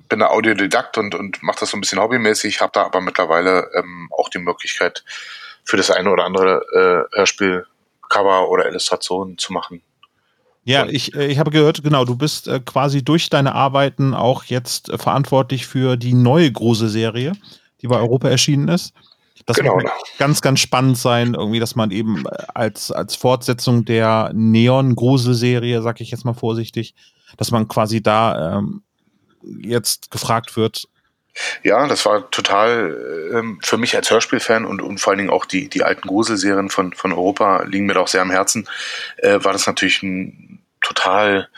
bin 0.10 0.22
ein 0.22 0.30
Audiodidakt 0.30 0.98
und, 0.98 1.16
und 1.16 1.42
mache 1.42 1.62
das 1.62 1.72
so 1.72 1.78
ein 1.78 1.82
bisschen 1.82 2.00
hobbymäßig, 2.00 2.62
habe 2.62 2.72
da 2.74 2.84
aber 2.84 3.02
mittlerweile 3.02 3.70
ähm, 3.74 4.10
auch 4.12 4.30
die 4.30 4.40
Möglichkeit, 4.40 5.04
für 5.64 5.78
das 5.78 5.90
eine 5.90 6.12
oder 6.12 6.26
andere 6.26 7.08
äh, 7.12 7.18
Hörspiel 7.18 7.66
Cover 8.10 8.50
oder 8.50 8.68
Illustrationen 8.68 9.38
zu 9.38 9.54
machen. 9.54 9.82
Ja, 10.66 10.86
ich, 10.86 11.14
äh, 11.16 11.28
ich 11.28 11.40
habe 11.40 11.52
gehört, 11.52 11.84
genau, 11.84 12.06
du 12.06 12.16
bist 12.16 12.48
äh, 12.48 12.60
quasi 12.60 13.04
durch 13.04 13.30
deine 13.30 13.54
Arbeiten 13.54 14.14
auch 14.14 14.46
jetzt 14.46 14.90
äh, 14.90 14.98
verantwortlich 14.98 15.68
für 15.68 15.98
die 15.98 16.14
neue 16.14 16.52
große 16.52 16.90
Serie, 16.90 17.34
die 17.82 17.88
bei 17.88 17.98
Europa 17.98 18.30
erschienen 18.30 18.70
ist. 18.70 18.94
Das 19.46 19.58
genau. 19.58 19.76
wird 19.76 19.92
ganz, 20.18 20.42
ganz 20.42 20.62
spannend 20.62 20.98
sein, 20.98 21.34
irgendwie, 21.34 21.60
dass 21.60 21.76
man 21.76 21.92
eben 21.92 22.26
äh, 22.26 22.30
als, 22.54 22.92
als 22.92 23.16
Fortsetzung 23.16 23.84
der 23.84 24.32
Neon-Grusel-Serie, 24.34 25.82
sag 25.82 26.00
ich 26.00 26.12
jetzt 26.12 26.24
mal 26.24 26.34
vorsichtig, 26.34 26.96
dass 27.36 27.52
man 27.52 27.68
quasi 27.68 28.02
da 28.02 28.58
ähm, 28.58 28.84
jetzt 29.62 30.12
gefragt 30.12 30.56
wird, 30.56 30.88
ja, 31.64 31.88
das 31.88 32.06
war 32.06 32.30
total 32.32 33.32
ähm, 33.34 33.60
für 33.64 33.78
mich 33.78 33.96
als 33.96 34.10
Hörspielfan 34.12 34.66
und, 34.66 34.82
und 34.82 35.00
vor 35.00 35.12
allen 35.12 35.20
Dingen 35.20 35.30
auch 35.30 35.46
die, 35.46 35.68
die 35.70 35.84
alten 35.84 36.08
Gruselserien 36.08 36.70
von, 36.70 36.94
von 36.94 37.12
Europa 37.12 37.64
liegen 37.64 37.86
mir 37.86 37.94
da 37.94 38.02
auch 38.02 38.08
sehr 38.08 38.22
am 38.22 38.32
Herzen. 38.32 38.68
Äh, 39.18 39.44
war 39.44 39.54
das 39.54 39.66
natürlich 39.66 40.04
ein 40.04 40.60
total 40.82 41.50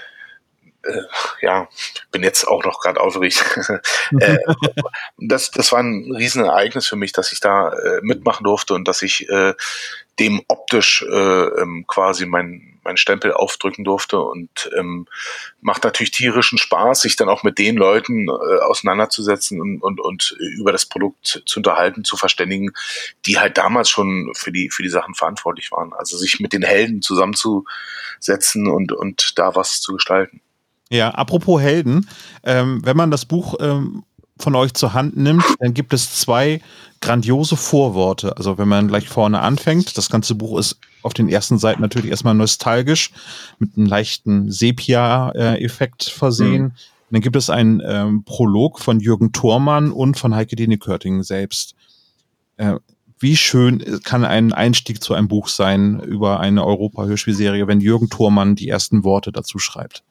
äh, 0.84 1.01
ja, 1.41 1.67
bin 2.12 2.24
jetzt 2.24 2.48
auch 2.48 2.63
noch 2.63 2.79
gerade 2.79 3.00
aufgeregt. 3.01 3.44
äh, 4.20 4.38
das, 5.17 5.51
das 5.51 5.72
war 5.72 5.79
ein 5.79 6.12
Riesenereignis 6.15 6.88
für 6.88 6.96
mich, 6.96 7.12
dass 7.12 7.32
ich 7.32 7.39
da 7.39 7.70
äh, 7.70 8.00
mitmachen 8.01 8.44
durfte 8.44 8.74
und 8.74 8.88
dass 8.88 9.01
ich 9.01 9.27
dem 10.20 10.42
optisch 10.48 11.04
äh, 11.10 11.62
ähm, 11.62 11.86
quasi 11.88 12.26
mein 12.26 12.76
meinen 12.86 12.98
Stempel 12.98 13.34
aufdrücken 13.34 13.84
durfte 13.84 14.20
und 14.20 14.70
ähm, 14.78 15.08
macht 15.60 15.84
natürlich 15.84 16.12
tierischen 16.12 16.58
Spaß, 16.58 17.02
sich 17.02 17.16
dann 17.16 17.28
auch 17.28 17.44
mit 17.44 17.58
den 17.58 17.76
Leuten 17.76 18.28
äh, 18.30 18.62
auseinanderzusetzen 18.62 19.60
und, 19.60 19.82
und, 19.82 20.00
und 20.00 20.38
über 20.40 20.72
das 20.72 20.86
Produkt 20.86 21.44
zu 21.46 21.60
unterhalten, 21.60 22.04
zu 22.04 22.16
verständigen, 22.16 22.72
die 23.26 23.40
halt 23.40 23.58
damals 23.58 23.90
schon 23.90 24.32
für 24.36 24.52
die, 24.52 24.70
für 24.70 24.84
die 24.84 24.90
Sachen 24.90 25.16
verantwortlich 25.16 25.72
waren. 25.72 25.94
Also 25.94 26.16
sich 26.16 26.40
mit 26.40 26.54
den 26.54 26.64
Helden 26.64 27.02
zusammenzusetzen 27.02 28.68
und, 28.68 28.92
und 28.92 29.38
da 29.38 29.56
was 29.56 29.82
zu 29.82 29.94
gestalten. 29.94 30.42
Ja, 30.92 31.10
apropos 31.10 31.60
Helden, 31.60 32.08
ähm, 32.44 32.86
wenn 32.86 32.96
man 32.96 33.10
das 33.10 33.26
Buch 33.26 33.56
ähm, 33.60 34.04
von 34.38 34.56
euch 34.56 34.74
zur 34.74 34.94
Hand 34.94 35.15
nimmt, 35.18 35.46
dann 35.60 35.74
gibt 35.74 35.94
es 35.94 36.15
zwei 36.15 36.62
grandiose 37.01 37.56
Vorworte. 37.56 38.36
Also 38.38 38.58
wenn 38.58 38.68
man 38.68 38.88
gleich 38.88 39.08
vorne 39.08 39.39
anfängt, 39.39 39.98
das 39.98 40.10
ganze 40.10 40.36
Buch 40.36 40.60
ist 40.60 40.77
auf 41.04 41.13
den 41.13 41.30
ersten 41.30 41.58
Seiten 41.58 41.82
natürlich 41.82 42.10
erstmal 42.10 42.34
nostalgisch, 42.34 43.12
mit 43.60 43.77
einem 43.77 43.86
leichten 43.86 44.51
Sepia-Effekt 44.51 46.04
versehen. 46.04 46.63
Mhm. 46.63 46.72
Dann 47.12 47.22
gibt 47.22 47.36
es 47.36 47.50
einen 47.50 47.82
ähm, 47.86 48.24
Prolog 48.24 48.80
von 48.80 49.00
Jürgen 49.00 49.32
Thormann 49.32 49.92
und 49.92 50.18
von 50.18 50.34
Heike 50.34 50.56
Dine 50.56 50.77
Körting 50.77 51.24
selbst. 51.24 51.75
Äh, 52.58 52.75
wie 53.20 53.38
schön 53.38 54.01
kann 54.04 54.25
ein 54.25 54.51
Einstieg 54.51 55.01
zu 55.01 55.13
einem 55.13 55.27
Buch 55.27 55.48
sein 55.48 56.00
über 56.01 56.39
eine 56.39 56.65
Europa-Hörspielserie, 56.65 57.68
wenn 57.68 57.80
Jürgen 57.80 58.10
Thormann 58.10 58.56
die 58.56 58.68
ersten 58.68 59.04
Worte 59.04 59.32
dazu 59.32 59.60
schreibt? 59.60 60.04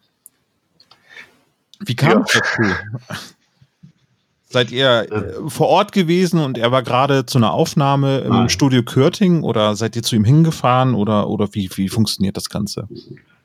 Wie 1.81 1.97
kam 1.97 2.23
es 2.23 2.33
ja. 2.33 2.41
dazu? 2.41 2.75
Seid 4.55 4.71
ihr 4.71 5.09
äh, 5.11 5.51
vor 5.51 5.67
Ort 5.67 5.91
gewesen 5.91 6.39
und 6.39 6.59
er 6.59 6.71
war 6.71 6.85
gerade 6.85 7.27
zu 7.27 7.39
einer 7.39 7.53
Aufnahme 7.53 8.19
im 8.19 8.29
Nein. 8.29 8.49
Studio 8.49 8.85
Körting 8.85 9.43
oder 9.43 9.75
seid 9.75 9.97
ihr 9.97 10.05
zu 10.05 10.15
ihm 10.15 10.23
hingefahren 10.23 10.95
oder, 10.95 11.29
oder 11.29 11.49
wie, 11.55 11.69
wie 11.75 11.89
funktioniert 11.89 12.37
das 12.37 12.51
Ganze? 12.51 12.87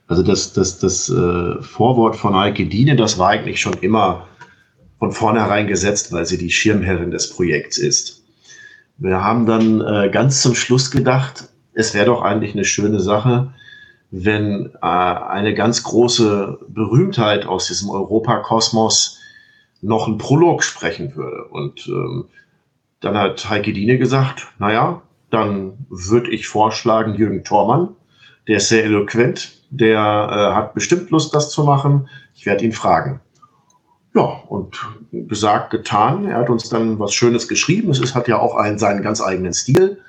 Also 0.05 0.21
das, 0.21 0.53
das, 0.53 0.77
das 0.77 1.09
äh, 1.09 1.63
Vorwort 1.63 2.15
von 2.15 2.35
Heike 2.35 2.67
Diene, 2.67 2.95
das 2.95 3.17
war 3.17 3.29
eigentlich 3.29 3.59
schon 3.59 3.73
immer 3.81 4.27
von 4.99 5.11
vornherein 5.11 5.65
gesetzt, 5.65 6.11
weil 6.11 6.27
sie 6.27 6.37
die 6.37 6.51
Schirmherrin 6.51 7.09
des 7.09 7.31
Projekts 7.31 7.79
ist. 7.79 8.21
Wir 8.99 9.23
haben 9.23 9.47
dann 9.47 9.81
äh, 9.81 10.11
ganz 10.11 10.43
zum 10.43 10.53
Schluss 10.53 10.91
gedacht, 10.91 11.49
es 11.73 11.95
wäre 11.95 12.05
doch 12.05 12.21
eigentlich 12.21 12.53
eine 12.53 12.65
schöne 12.65 12.99
Sache, 12.99 13.51
wenn 14.11 14.69
äh, 14.79 14.85
eine 14.85 15.55
ganz 15.55 15.81
große 15.81 16.59
Berühmtheit 16.67 17.47
aus 17.47 17.65
diesem 17.65 17.89
Europakosmos 17.89 19.18
noch 19.81 20.07
einen 20.07 20.17
Prolog 20.17 20.63
sprechen 20.63 21.15
würde. 21.15 21.45
Und 21.45 21.87
ähm, 21.87 22.25
dann 22.99 23.17
hat 23.17 23.49
Heike 23.49 23.73
Diene 23.73 23.97
gesagt, 23.97 24.47
naja, 24.59 25.01
dann 25.29 25.85
würde 25.89 26.31
ich 26.31 26.47
vorschlagen 26.47 27.15
Jürgen 27.15 27.43
Thormann, 27.43 27.95
der 28.47 28.57
ist 28.57 28.69
sehr 28.69 28.83
eloquent, 28.83 29.59
der 29.69 29.99
äh, 29.99 30.55
hat 30.55 30.73
bestimmt 30.73 31.11
Lust, 31.11 31.35
das 31.35 31.51
zu 31.51 31.63
machen. 31.63 32.09
Ich 32.35 32.45
werde 32.45 32.65
ihn 32.65 32.71
fragen. 32.71 33.21
Ja, 34.15 34.41
und 34.47 34.79
gesagt, 35.11 35.69
getan. 35.69 36.25
Er 36.25 36.37
hat 36.37 36.49
uns 36.49 36.67
dann 36.67 36.97
was 36.97 37.13
Schönes 37.13 37.47
geschrieben. 37.47 37.91
Es 37.91 37.99
ist, 37.99 38.15
hat 38.15 38.27
ja 38.27 38.39
auch 38.39 38.55
einen, 38.55 38.79
seinen 38.79 39.03
ganz 39.03 39.21
eigenen 39.21 39.53
Stil 39.53 39.99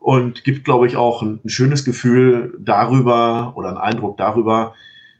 und 0.00 0.42
gibt, 0.42 0.64
glaube 0.64 0.88
ich, 0.88 0.96
auch 0.96 1.22
ein, 1.22 1.38
ein, 1.44 1.48
schönes 1.48 1.84
Gefühl 1.84 2.56
darüber 2.58 3.52
oder 3.54 3.68
einen 3.68 3.78
Eindruck 3.78 4.16
darüber, 4.16 4.74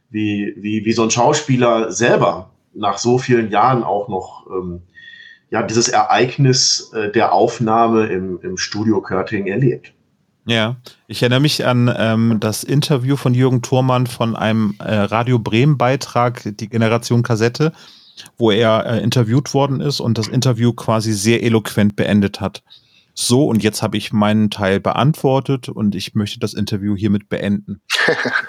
wie, 0.09 0.53
wie, 0.57 0.83
wie 0.83 0.91
so 0.91 1.03
ein 1.03 1.11
Schauspieler 1.11 1.91
selber 1.91 2.49
nach 2.77 2.97
so 2.97 3.17
vielen 3.17 3.49
Jahren 3.51 3.83
auch 3.83 4.07
noch 4.07 4.47
ähm, 4.49 4.81
ja, 5.49 5.63
dieses 5.63 5.87
Ereignis 5.87 6.91
äh, 6.93 7.11
der 7.11 7.33
Aufnahme 7.33 8.07
im, 8.07 8.39
im 8.41 8.57
Studio 8.57 9.01
Körting 9.01 9.47
erlebt. 9.47 9.93
Ja, 10.45 10.77
ich 11.07 11.21
erinnere 11.21 11.41
mich 11.41 11.65
an 11.65 11.93
ähm, 11.97 12.37
das 12.39 12.63
Interview 12.63 13.17
von 13.17 13.33
Jürgen 13.33 13.61
Thormann 13.61 14.07
von 14.07 14.35
einem 14.35 14.75
äh, 14.79 14.95
Radio 14.95 15.39
Bremen 15.39 15.77
Beitrag, 15.77 16.41
die 16.45 16.69
Generation 16.69 17.21
Kassette, 17.21 17.73
wo 18.37 18.51
er 18.51 18.85
äh, 18.85 19.03
interviewt 19.03 19.53
worden 19.53 19.81
ist 19.81 19.99
und 19.99 20.17
das 20.17 20.29
Interview 20.29 20.71
quasi 20.71 21.11
sehr 21.11 21.43
eloquent 21.43 21.97
beendet 21.97 22.39
hat. 22.39 22.63
So, 23.19 23.45
und 23.45 23.63
jetzt 23.63 23.81
habe 23.81 23.97
ich 23.97 24.13
meinen 24.13 24.51
Teil 24.51 24.79
beantwortet 24.79 25.69
und 25.69 25.95
ich 25.95 26.13
möchte 26.13 26.39
das 26.39 26.53
Interview 26.53 26.95
hiermit 26.95 27.29
beenden. 27.29 27.81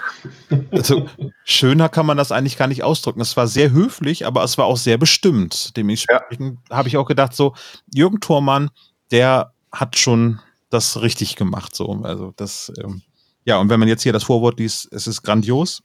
also, 0.71 1.09
schöner 1.43 1.89
kann 1.89 2.05
man 2.05 2.17
das 2.17 2.31
eigentlich 2.31 2.55
gar 2.55 2.67
nicht 2.67 2.83
ausdrücken. 2.83 3.19
Es 3.19 3.35
war 3.35 3.47
sehr 3.47 3.71
höflich, 3.71 4.27
aber 4.27 4.43
es 4.43 4.59
war 4.59 4.65
auch 4.65 4.77
sehr 4.77 4.99
bestimmt. 4.99 5.75
Dementsprechend 5.75 6.59
ja. 6.69 6.77
habe 6.77 6.87
ich 6.87 6.97
auch 6.97 7.07
gedacht, 7.07 7.35
so, 7.35 7.55
Jürgen 7.91 8.19
Thormann, 8.19 8.69
der 9.09 9.53
hat 9.71 9.97
schon 9.97 10.39
das 10.69 11.01
richtig 11.01 11.35
gemacht. 11.35 11.73
So, 11.75 12.01
also 12.03 12.33
das, 12.35 12.71
ähm, 12.77 13.01
ja, 13.45 13.57
und 13.57 13.69
wenn 13.69 13.79
man 13.79 13.89
jetzt 13.89 14.03
hier 14.03 14.13
das 14.13 14.25
Vorwort 14.25 14.59
liest, 14.59 14.87
es 14.93 15.07
ist 15.07 15.23
grandios. 15.23 15.81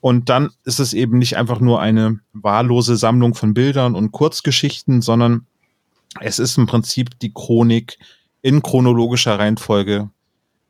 Und 0.00 0.30
dann 0.30 0.52
ist 0.64 0.80
es 0.80 0.94
eben 0.94 1.18
nicht 1.18 1.36
einfach 1.36 1.60
nur 1.60 1.82
eine 1.82 2.20
wahllose 2.32 2.96
Sammlung 2.96 3.34
von 3.34 3.52
Bildern 3.52 3.94
und 3.94 4.12
Kurzgeschichten, 4.12 5.02
sondern 5.02 5.46
es 6.20 6.38
ist 6.38 6.58
im 6.58 6.66
Prinzip 6.66 7.18
die 7.20 7.32
Chronik 7.32 7.98
in 8.42 8.62
chronologischer 8.62 9.38
Reihenfolge. 9.38 10.10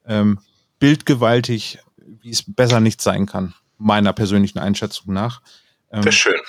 Ähm, 0.06 0.38
bildgewaltig, 0.78 1.78
wie 2.22 2.30
es 2.30 2.44
besser 2.46 2.80
nicht 2.80 3.00
sein 3.00 3.26
kann, 3.26 3.54
meiner 3.78 4.12
persönlichen 4.12 4.58
Einschätzung 4.58 5.12
nach. 5.12 5.42
Ähm, 5.90 6.02
Sehr 6.02 6.12
schön. 6.12 6.40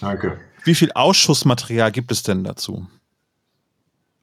Danke. 0.00 0.40
Wie 0.64 0.74
viel 0.74 0.92
Ausschussmaterial 0.92 1.92
gibt 1.92 2.12
es 2.12 2.22
denn 2.22 2.44
dazu? 2.44 2.86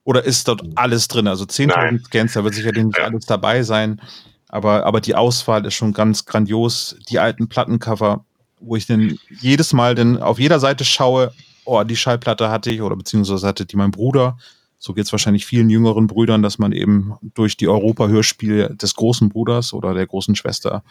Oder 0.03 0.23
ist 0.23 0.47
dort 0.47 0.61
alles 0.75 1.07
drin? 1.07 1.27
Also 1.27 1.45
10.000 1.45 2.05
Scans, 2.05 2.33
da 2.33 2.43
wird 2.43 2.53
sicherlich 2.53 2.83
nicht 2.83 2.97
ja. 2.97 3.05
alles 3.05 3.25
dabei 3.25 3.63
sein. 3.63 4.01
Aber, 4.47 4.85
aber 4.85 5.01
die 5.01 5.15
Auswahl 5.15 5.65
ist 5.65 5.73
schon 5.73 5.93
ganz 5.93 6.25
grandios. 6.25 6.95
Die 7.09 7.19
alten 7.19 7.49
Plattencover, 7.49 8.23
wo 8.59 8.75
ich 8.75 8.85
denn 8.85 9.17
jedes 9.41 9.73
Mal 9.73 9.95
denn 9.95 10.17
auf 10.17 10.39
jeder 10.39 10.59
Seite 10.59 10.85
schaue, 10.85 11.33
oh, 11.65 11.83
die 11.83 11.95
Schallplatte 11.95 12.49
hatte 12.49 12.71
ich 12.71 12.81
oder 12.81 12.95
beziehungsweise 12.95 13.45
hatte 13.47 13.65
die 13.65 13.75
mein 13.75 13.91
Bruder. 13.91 14.37
So 14.77 14.93
geht 14.93 15.05
es 15.05 15.11
wahrscheinlich 15.11 15.45
vielen 15.45 15.69
jüngeren 15.69 16.07
Brüdern, 16.07 16.43
dass 16.43 16.59
man 16.59 16.71
eben 16.71 17.15
durch 17.33 17.57
die 17.57 17.67
Europa-Hörspiele 17.67 18.75
des 18.75 18.95
großen 18.95 19.29
Bruders 19.29 19.73
oder 19.73 19.93
der 19.93 20.05
großen 20.05 20.35
Schwester 20.35 20.83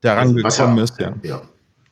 daran 0.00 0.34
gekommen 0.34 0.78
ja, 0.78 0.84
ist. 0.84 1.00
Ja. 1.00 1.14
Ja. 1.22 1.42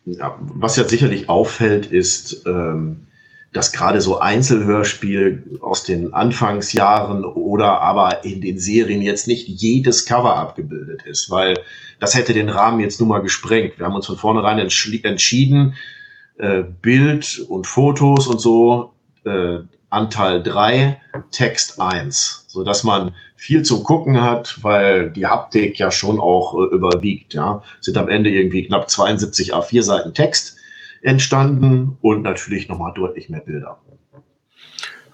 ja. 0.04 0.38
Was 0.40 0.76
ja 0.76 0.88
sicherlich 0.88 1.28
auffällt, 1.28 1.86
ist, 1.86 2.46
ähm, 2.46 3.08
dass 3.52 3.72
gerade 3.72 4.00
so 4.00 4.18
Einzelhörspiele 4.20 5.42
aus 5.60 5.84
den 5.84 6.14
Anfangsjahren 6.14 7.24
oder 7.24 7.80
aber 7.82 8.24
in 8.24 8.40
den 8.40 8.58
Serien 8.58 9.02
jetzt 9.02 9.26
nicht 9.26 9.46
jedes 9.46 10.06
Cover 10.06 10.36
abgebildet 10.36 11.02
ist, 11.04 11.30
weil 11.30 11.58
das 12.00 12.14
hätte 12.14 12.32
den 12.32 12.48
Rahmen 12.48 12.80
jetzt 12.80 12.98
nun 13.00 13.10
mal 13.10 13.20
gesprengt. 13.20 13.78
Wir 13.78 13.86
haben 13.86 13.94
uns 13.94 14.06
von 14.06 14.16
vornherein 14.16 14.58
entschieden, 14.58 15.74
äh, 16.42 16.64
Bild 16.64 17.38
und 17.48 17.68
Fotos 17.68 18.26
und 18.26 18.40
so, 18.40 18.94
äh, 19.24 19.58
Anteil 19.90 20.42
3, 20.42 21.00
Text 21.30 21.80
1, 21.80 22.46
so 22.48 22.64
dass 22.64 22.82
man 22.82 23.14
viel 23.36 23.62
zum 23.62 23.84
Gucken 23.84 24.20
hat, 24.20 24.58
weil 24.62 25.10
die 25.10 25.26
Haptik 25.26 25.78
ja 25.78 25.92
schon 25.92 26.18
auch 26.18 26.54
äh, 26.54 26.74
überwiegt. 26.74 27.34
Ja, 27.34 27.62
sind 27.80 27.96
am 27.96 28.08
Ende 28.08 28.30
irgendwie 28.30 28.66
knapp 28.66 28.90
72 28.90 29.54
A4 29.54 29.82
Seiten 29.82 30.14
Text 30.14 30.56
entstanden 31.02 31.96
und 32.00 32.22
natürlich 32.22 32.68
nochmal 32.68 32.92
deutlich 32.92 33.28
mehr 33.28 33.40
Bilder. 33.40 33.78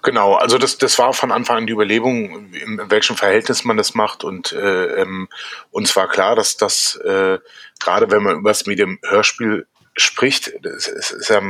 Genau, 0.01 0.33
also 0.33 0.57
das, 0.57 0.77
das 0.79 0.97
war 0.97 1.13
von 1.13 1.31
Anfang 1.31 1.57
an 1.57 1.67
die 1.67 1.73
Überlegung, 1.73 2.49
in, 2.53 2.79
in 2.79 2.89
welchem 2.89 3.17
Verhältnis 3.17 3.65
man 3.65 3.77
das 3.77 3.93
macht 3.93 4.23
und 4.23 4.53
äh, 4.53 5.01
ähm, 5.01 5.27
uns 5.69 5.95
war 5.95 6.07
klar, 6.07 6.35
dass 6.35 6.57
das 6.57 6.95
äh, 7.05 7.37
gerade 7.79 8.09
wenn 8.09 8.23
man 8.23 8.37
über 8.37 8.49
das 8.49 8.65
Medium 8.65 8.97
Hörspiel 9.03 9.67
spricht, 9.99 10.53
das 10.61 10.87
ist, 10.87 11.11
ist 11.11 11.29
ja 11.29 11.41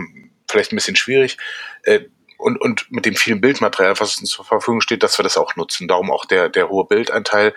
vielleicht 0.48 0.72
ein 0.72 0.76
bisschen 0.76 0.96
schwierig, 0.96 1.38
äh, 1.84 2.02
und, 2.40 2.60
und 2.62 2.90
mit 2.90 3.06
dem 3.06 3.16
vielen 3.16 3.42
Bildmaterial, 3.42 4.00
was 4.00 4.18
uns 4.18 4.30
zur 4.30 4.46
Verfügung 4.46 4.80
steht, 4.80 5.04
dass 5.04 5.20
wir 5.20 5.24
das 5.24 5.38
auch 5.38 5.58
nutzen. 5.58 5.90
Darum 5.90 6.10
auch 6.10 6.24
der, 6.24 6.48
der 6.48 6.70
hohe 6.70 6.86
Bildanteil. 6.86 7.54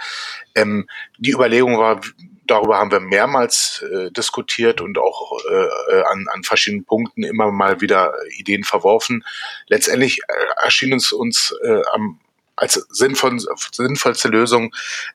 Ähm, 0.57 0.89
die 1.19 1.31
Überlegung 1.31 1.79
war, 1.79 2.01
darüber 2.47 2.79
haben 2.79 2.91
wir 2.91 2.99
mehrmals 2.99 3.85
äh, 3.93 4.11
diskutiert 4.11 4.81
und 4.81 4.99
auch 4.99 5.39
äh, 5.49 5.95
äh, 5.95 6.03
an, 6.03 6.27
an 6.33 6.43
verschiedenen 6.43 6.85
Punkten 6.85 7.23
immer 7.23 7.53
mal 7.53 7.81
wieder 7.81 8.13
Ideen 8.37 8.65
verworfen. 8.65 9.25
Letztendlich 9.69 10.19
äh, 10.27 10.65
erschien 10.65 10.93
es 10.95 11.13
uns 11.13 11.55
äh, 11.63 11.83
am 11.93 12.19
als 12.63 12.75
sinnvoll, 12.91 13.41
sinnvollste 13.73 14.29
Lösung, 14.29 14.73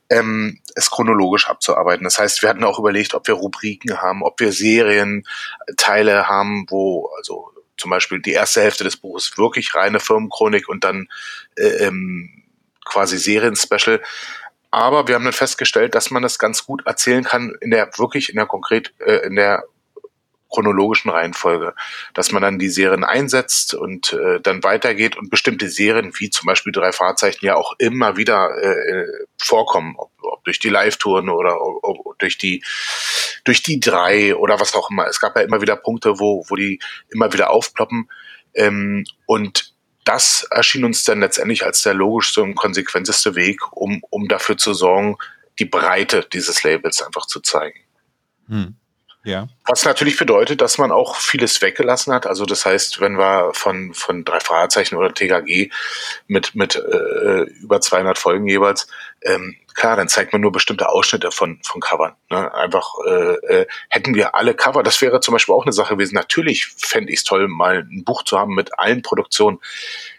ähm, 0.09 0.59
es 0.75 0.91
chronologisch 0.91 1.47
abzuarbeiten. 1.47 2.03
Das 2.03 2.19
heißt, 2.19 2.41
wir 2.41 2.49
hatten 2.49 2.65
auch 2.65 2.77
überlegt, 2.77 3.13
ob 3.13 3.25
wir 3.25 3.35
Rubriken 3.35 4.01
haben, 4.01 4.21
ob 4.21 4.41
wir 4.41 4.51
Serienteile 4.51 6.27
haben, 6.27 6.65
wo 6.67 7.09
also 7.15 7.49
zum 7.77 7.89
Beispiel 7.89 8.19
die 8.21 8.33
erste 8.33 8.61
Hälfte 8.61 8.83
des 8.83 8.97
Buches 8.97 9.37
wirklich 9.37 9.75
reine 9.75 10.01
Firmenchronik 10.01 10.67
und 10.67 10.83
dann 10.83 11.07
äh, 11.55 11.85
ähm, 11.85 12.43
quasi 12.83 13.17
Serien-Special. 13.17 14.01
Aber 14.69 15.07
wir 15.07 15.15
haben 15.15 15.23
dann 15.23 15.31
festgestellt, 15.31 15.95
dass 15.95 16.11
man 16.11 16.23
das 16.23 16.39
ganz 16.39 16.65
gut 16.65 16.85
erzählen 16.85 17.23
kann 17.23 17.55
in 17.61 17.71
der 17.71 17.89
wirklich 17.97 18.29
in 18.29 18.35
der 18.35 18.45
konkret 18.45 18.93
äh, 18.99 19.25
in 19.25 19.35
der 19.35 19.63
chronologischen 20.49 21.09
Reihenfolge, 21.09 21.73
dass 22.13 22.31
man 22.31 22.41
dann 22.41 22.59
die 22.59 22.69
Serien 22.69 23.03
einsetzt 23.03 23.73
und 23.73 24.13
äh, 24.13 24.39
dann 24.39 24.63
weitergeht 24.63 25.17
und 25.17 25.29
bestimmte 25.29 25.69
Serien, 25.69 26.13
wie 26.17 26.29
zum 26.29 26.45
Beispiel 26.45 26.71
drei 26.71 26.91
Fahrzeichen, 26.91 27.45
ja 27.45 27.55
auch 27.55 27.73
immer 27.79 28.17
wieder 28.17 28.51
äh, 28.61 29.05
vorkommen, 29.37 29.95
ob, 29.97 30.11
ob 30.21 30.43
durch 30.45 30.59
die 30.59 30.69
Live-Touren 30.69 31.29
oder 31.29 31.61
ob, 31.61 32.05
ob 32.05 32.19
durch 32.19 32.37
die 32.37 32.63
durch 33.43 33.63
die 33.63 33.79
drei 33.79 34.35
oder 34.35 34.59
was 34.59 34.73
auch 34.75 34.89
immer. 34.89 35.07
Es 35.07 35.19
gab 35.19 35.35
ja 35.35 35.41
immer 35.41 35.61
wieder 35.61 35.75
Punkte, 35.75 36.19
wo 36.19 36.45
wo 36.47 36.55
die 36.55 36.79
immer 37.09 37.33
wieder 37.33 37.49
aufploppen 37.49 38.09
ähm, 38.53 39.05
und 39.25 39.73
das 40.03 40.47
erschien 40.49 40.85
uns 40.85 41.03
dann 41.03 41.19
letztendlich 41.19 41.65
als 41.65 41.81
der 41.81 41.93
logischste 41.93 42.41
und 42.41 42.55
konsequenteste 42.55 43.35
Weg, 43.35 43.59
um 43.73 44.01
um 44.09 44.27
dafür 44.27 44.57
zu 44.57 44.73
sorgen, 44.73 45.17
die 45.59 45.65
Breite 45.65 46.25
dieses 46.31 46.63
Labels 46.63 47.01
einfach 47.01 47.25
zu 47.25 47.41
zeigen. 47.41 47.79
Hm. 48.47 48.75
Ja. 49.27 49.49
Was 49.65 49.83
natürlich 49.83 50.17
bedeutet, 50.17 50.61
dass 50.61 50.77
man 50.77 50.89
auch 50.89 51.17
vieles 51.17 51.61
weggelassen 51.61 52.13
hat. 52.13 52.25
Also 52.25 52.45
das 52.45 52.65
heißt, 52.65 53.01
wenn 53.01 53.17
wir 53.17 53.51
von, 53.53 53.93
von 53.93 54.23
drei 54.23 54.39
Fragezeichen 54.39 54.95
oder 54.95 55.13
TKG 55.13 55.69
mit, 56.27 56.55
mit 56.55 56.77
äh, 56.77 57.41
über 57.61 57.81
200 57.81 58.17
Folgen 58.17 58.47
jeweils, 58.47 58.87
ähm, 59.21 59.57
klar, 59.73 59.97
dann 59.97 60.07
zeigt 60.07 60.31
man 60.31 60.41
nur 60.41 60.53
bestimmte 60.53 60.87
Ausschnitte 60.87 61.31
von, 61.31 61.59
von 61.61 61.81
Covern. 61.81 62.13
Ne? 62.29 62.53
Einfach 62.53 62.93
äh, 63.05 63.33
äh, 63.47 63.67
hätten 63.89 64.15
wir 64.15 64.33
alle 64.33 64.53
Cover, 64.53 64.81
das 64.81 65.01
wäre 65.01 65.19
zum 65.19 65.33
Beispiel 65.33 65.55
auch 65.55 65.65
eine 65.65 65.73
Sache 65.73 65.95
gewesen. 65.95 66.15
Natürlich 66.15 66.67
fände 66.67 67.11
ich 67.11 67.19
es 67.19 67.25
toll, 67.25 67.49
mal 67.49 67.79
ein 67.79 68.05
Buch 68.05 68.23
zu 68.23 68.39
haben 68.39 68.55
mit 68.55 68.79
allen 68.79 69.01
Produktionen. 69.01 69.59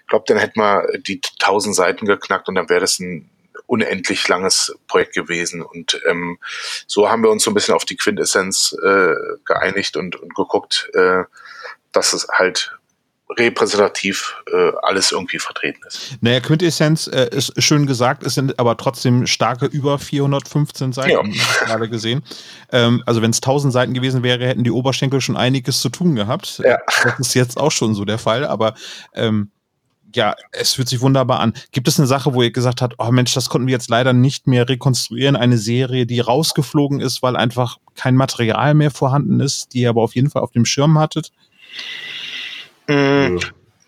Ich 0.02 0.08
glaube, 0.08 0.26
dann 0.28 0.36
hätten 0.36 0.60
wir 0.60 0.86
die 0.98 1.22
1000 1.40 1.74
Seiten 1.74 2.04
geknackt 2.04 2.50
und 2.50 2.56
dann 2.56 2.68
wäre 2.68 2.80
das 2.80 2.98
ein 2.98 3.30
unendlich 3.68 4.26
langes 4.26 4.74
Projekt 4.88 5.14
gewesen. 5.14 5.62
Und 5.62 6.00
ähm, 6.08 6.38
so 6.86 7.08
haben 7.08 7.22
wir 7.22 7.30
uns 7.30 7.44
so 7.44 7.50
ein 7.50 7.54
bisschen 7.54 7.74
auf 7.74 7.84
die 7.84 7.96
Quintessenz 7.96 8.74
äh, 8.84 9.14
geeinigt 9.44 9.96
und, 9.96 10.16
und 10.16 10.34
geguckt, 10.34 10.90
äh, 10.94 11.24
dass 11.92 12.12
es 12.12 12.26
halt 12.28 12.74
repräsentativ 13.30 14.36
äh, 14.50 14.72
alles 14.82 15.12
irgendwie 15.12 15.38
vertreten 15.38 15.80
ist. 15.86 16.16
Naja, 16.22 16.40
Quintessenz 16.40 17.08
äh, 17.08 17.28
ist 17.30 17.62
schön 17.62 17.86
gesagt, 17.86 18.22
es 18.22 18.34
sind 18.34 18.58
aber 18.58 18.78
trotzdem 18.78 19.26
starke 19.26 19.66
über 19.66 19.98
415 19.98 20.94
Seiten, 20.94 21.32
ja. 21.32 21.44
gerade 21.66 21.90
gesehen. 21.90 22.22
Ähm, 22.72 23.02
also 23.04 23.20
wenn 23.20 23.30
es 23.30 23.38
1000 23.38 23.70
Seiten 23.70 23.92
gewesen 23.92 24.22
wäre, 24.22 24.46
hätten 24.46 24.64
die 24.64 24.70
Oberschenkel 24.70 25.20
schon 25.20 25.36
einiges 25.36 25.82
zu 25.82 25.90
tun 25.90 26.14
gehabt. 26.14 26.62
Ja. 26.64 26.78
Das 27.04 27.18
ist 27.18 27.34
jetzt 27.34 27.58
auch 27.58 27.70
schon 27.70 27.94
so 27.94 28.06
der 28.06 28.18
Fall, 28.18 28.46
aber 28.46 28.74
ähm, 29.14 29.50
ja, 30.14 30.34
es 30.52 30.74
fühlt 30.74 30.88
sich 30.88 31.00
wunderbar 31.00 31.40
an. 31.40 31.52
Gibt 31.72 31.88
es 31.88 31.98
eine 31.98 32.06
Sache, 32.06 32.34
wo 32.34 32.42
ihr 32.42 32.50
gesagt 32.50 32.82
habt, 32.82 32.94
oh 32.98 33.10
Mensch, 33.10 33.34
das 33.34 33.48
konnten 33.48 33.66
wir 33.66 33.72
jetzt 33.72 33.90
leider 33.90 34.12
nicht 34.12 34.46
mehr 34.46 34.68
rekonstruieren, 34.68 35.36
eine 35.36 35.58
Serie, 35.58 36.06
die 36.06 36.20
rausgeflogen 36.20 37.00
ist, 37.00 37.22
weil 37.22 37.36
einfach 37.36 37.78
kein 37.94 38.14
Material 38.14 38.74
mehr 38.74 38.90
vorhanden 38.90 39.40
ist, 39.40 39.74
die 39.74 39.80
ihr 39.80 39.90
aber 39.90 40.02
auf 40.02 40.14
jeden 40.14 40.30
Fall 40.30 40.42
auf 40.42 40.52
dem 40.52 40.64
Schirm 40.64 40.98
hattet? 40.98 41.32
Mhm. 42.86 43.40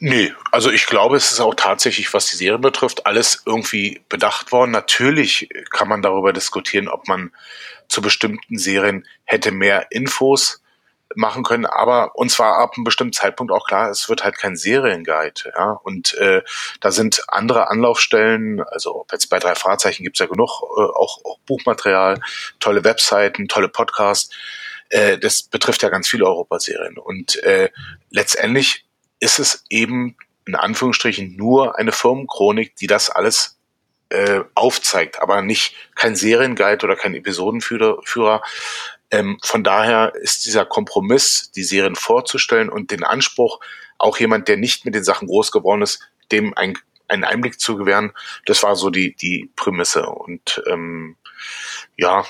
Nee, 0.03 0.33
also 0.51 0.71
ich 0.71 0.87
glaube, 0.87 1.17
es 1.17 1.31
ist 1.31 1.41
auch 1.41 1.55
tatsächlich, 1.55 2.13
was 2.15 2.27
die 2.31 2.37
Serie 2.37 2.59
betrifft, 2.59 3.05
alles 3.05 3.43
irgendwie 3.45 4.01
bedacht 4.09 4.51
worden. 4.51 4.71
Natürlich 4.71 5.51
kann 5.71 5.89
man 5.89 6.01
darüber 6.01 6.33
diskutieren, 6.33 6.89
ob 6.89 7.07
man 7.07 7.33
zu 7.89 8.01
bestimmten 8.01 8.57
Serien 8.57 9.07
hätte 9.25 9.53
mehr 9.53 9.89
Infos 9.91 10.63
machen 11.17 11.43
können, 11.43 11.67
aber 11.67 12.17
uns 12.17 12.39
war 12.39 12.59
ab 12.59 12.75
einem 12.77 12.85
bestimmten 12.85 13.13
Zeitpunkt 13.13 13.53
auch 13.53 13.67
klar, 13.67 13.91
es 13.91 14.09
wird 14.09 14.23
halt 14.23 14.39
kein 14.39 14.57
Serienguide, 14.57 15.53
ja. 15.57 15.73
Und 15.83 16.15
äh, 16.15 16.43
da 16.81 16.91
sind 16.93 17.23
andere 17.29 17.69
Anlaufstellen, 17.69 18.63
also 18.63 19.07
jetzt 19.11 19.29
bei 19.29 19.39
drei 19.39 19.55
Fahrzeichen 19.55 20.05
gibt's 20.05 20.21
ja 20.21 20.27
genug, 20.27 20.63
äh, 20.63 20.83
auch, 20.83 21.25
auch 21.25 21.39
Buchmaterial, 21.47 22.21
tolle 22.61 22.85
Webseiten, 22.85 23.49
tolle 23.49 23.69
Podcasts. 23.69 24.35
Äh, 24.89 25.19
das 25.19 25.43
betrifft 25.43 25.83
ja 25.83 25.89
ganz 25.89 26.09
viele 26.09 26.27
Europaserien. 26.27 26.99
Und 26.99 27.43
äh, 27.43 27.71
letztendlich 28.11 28.87
ist 29.19 29.39
es 29.39 29.65
eben 29.69 30.17
in 30.47 30.55
Anführungsstrichen 30.55 31.37
nur 31.37 31.79
eine 31.79 31.93
Firmenchronik, 31.93 32.77
die 32.77 32.87
das 32.87 33.11
alles 33.11 33.59
äh, 34.11 34.41
aufzeigt, 34.55 35.23
aber 35.23 35.43
nicht 35.43 35.77
kein 35.95 36.17
Serienguide 36.17 36.85
oder 36.85 36.97
kein 36.97 37.15
Episodenführer, 37.15 38.43
ähm, 39.11 39.39
von 39.43 39.65
daher 39.65 40.15
ist 40.15 40.45
dieser 40.47 40.65
Kompromiss, 40.65 41.51
die 41.53 41.65
Serien 41.65 41.97
vorzustellen 41.97 42.69
und 42.69 42.91
den 42.91 43.05
Anspruch, 43.05 43.61
auch 43.99 44.19
jemand, 44.19 44.49
der 44.49 44.57
nicht 44.57 44.85
mit 44.85 44.95
den 44.95 45.05
Sachen 45.05 45.29
groß 45.29 45.53
geworden 45.53 45.83
ist, 45.83 46.01
dem 46.33 46.57
ein, 46.57 46.79
einen 47.09 47.25
Einblick 47.25 47.61
zu 47.61 47.77
gewähren, 47.77 48.13
das 48.47 48.63
war 48.63 48.77
so 48.77 48.91
die, 48.91 49.15
die 49.15 49.51
Prämisse. 49.57 50.07
Und 50.07 50.63
ähm, 50.69 51.17
ja, 51.97 52.25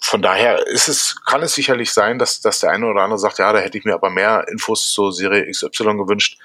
von 0.00 0.22
daher 0.22 0.66
ist 0.66 0.88
es, 0.88 1.16
kann 1.24 1.42
es 1.42 1.54
sicherlich 1.54 1.90
sein, 1.90 2.18
dass, 2.18 2.40
dass 2.40 2.60
der 2.60 2.70
eine 2.70 2.86
oder 2.86 3.02
andere 3.02 3.18
sagt, 3.18 3.38
ja, 3.38 3.52
da 3.52 3.58
hätte 3.58 3.78
ich 3.78 3.84
mir 3.84 3.94
aber 3.94 4.10
mehr 4.10 4.46
Infos 4.48 4.92
zur 4.92 5.12
Serie 5.12 5.50
XY 5.50 5.96
gewünscht. 5.96 6.38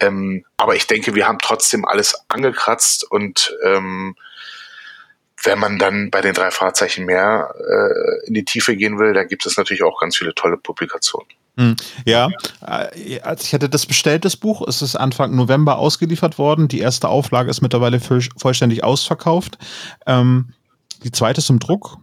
Ähm, 0.00 0.44
aber 0.56 0.74
ich 0.74 0.86
denke, 0.86 1.14
wir 1.14 1.26
haben 1.26 1.38
trotzdem 1.38 1.84
alles 1.84 2.16
angekratzt 2.28 3.10
und 3.10 3.56
ähm, 3.64 4.16
wenn 5.48 5.58
man 5.58 5.78
dann 5.78 6.10
bei 6.10 6.20
den 6.20 6.34
drei 6.34 6.50
Fahrzeichen 6.50 7.06
mehr 7.06 7.54
äh, 7.58 8.26
in 8.26 8.34
die 8.34 8.44
Tiefe 8.44 8.76
gehen 8.76 8.98
will, 8.98 9.14
da 9.14 9.24
gibt 9.24 9.46
es 9.46 9.56
natürlich 9.56 9.82
auch 9.82 9.98
ganz 9.98 10.16
viele 10.16 10.34
tolle 10.34 10.58
Publikationen. 10.58 11.28
Hm, 11.56 11.74
ja, 12.04 12.28
äh, 12.66 13.20
als 13.20 13.44
ich 13.44 13.54
hatte 13.54 13.68
das 13.68 13.86
bestellt, 13.86 14.24
das 14.24 14.36
Buch, 14.36 14.66
ist 14.68 14.82
es 14.82 14.94
Anfang 14.94 15.34
November 15.34 15.78
ausgeliefert 15.78 16.38
worden. 16.38 16.68
Die 16.68 16.80
erste 16.80 17.08
Auflage 17.08 17.50
ist 17.50 17.62
mittlerweile 17.62 17.98
vollständig 17.98 18.84
ausverkauft. 18.84 19.58
Ähm, 20.06 20.50
die 21.02 21.12
zweite 21.12 21.38
ist 21.38 21.50
im 21.50 21.58
Druck. 21.58 21.96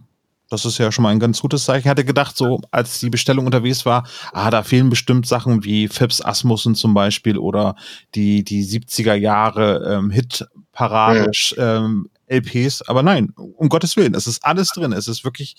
Das 0.50 0.64
ist 0.64 0.78
ja 0.78 0.92
schon 0.92 1.02
mal 1.02 1.10
ein 1.10 1.20
ganz 1.20 1.40
gutes 1.40 1.64
Zeichen. 1.64 1.86
Ich 1.86 1.88
hatte 1.88 2.04
gedacht, 2.04 2.36
so 2.36 2.60
als 2.70 3.00
die 3.00 3.10
Bestellung 3.10 3.46
unterwegs 3.46 3.86
war, 3.86 4.06
ah, 4.32 4.50
da 4.50 4.62
fehlen 4.62 4.90
bestimmt 4.90 5.26
Sachen 5.26 5.64
wie 5.64 5.88
Phipps 5.88 6.20
Asmussen 6.20 6.74
zum 6.74 6.94
Beispiel 6.94 7.38
oder 7.38 7.76
die, 8.14 8.44
die 8.44 8.64
70er 8.64 9.14
Jahre 9.14 9.96
ähm, 9.96 10.10
Hit-Parade, 10.10 11.30
ja. 11.32 11.76
ähm, 11.78 12.08
LPs, 12.28 12.82
aber 12.82 13.02
nein, 13.02 13.32
um 13.36 13.68
Gottes 13.68 13.96
Willen, 13.96 14.14
es 14.14 14.26
ist 14.26 14.44
alles 14.44 14.70
drin. 14.70 14.92
Es 14.92 15.08
ist 15.08 15.24
wirklich 15.24 15.56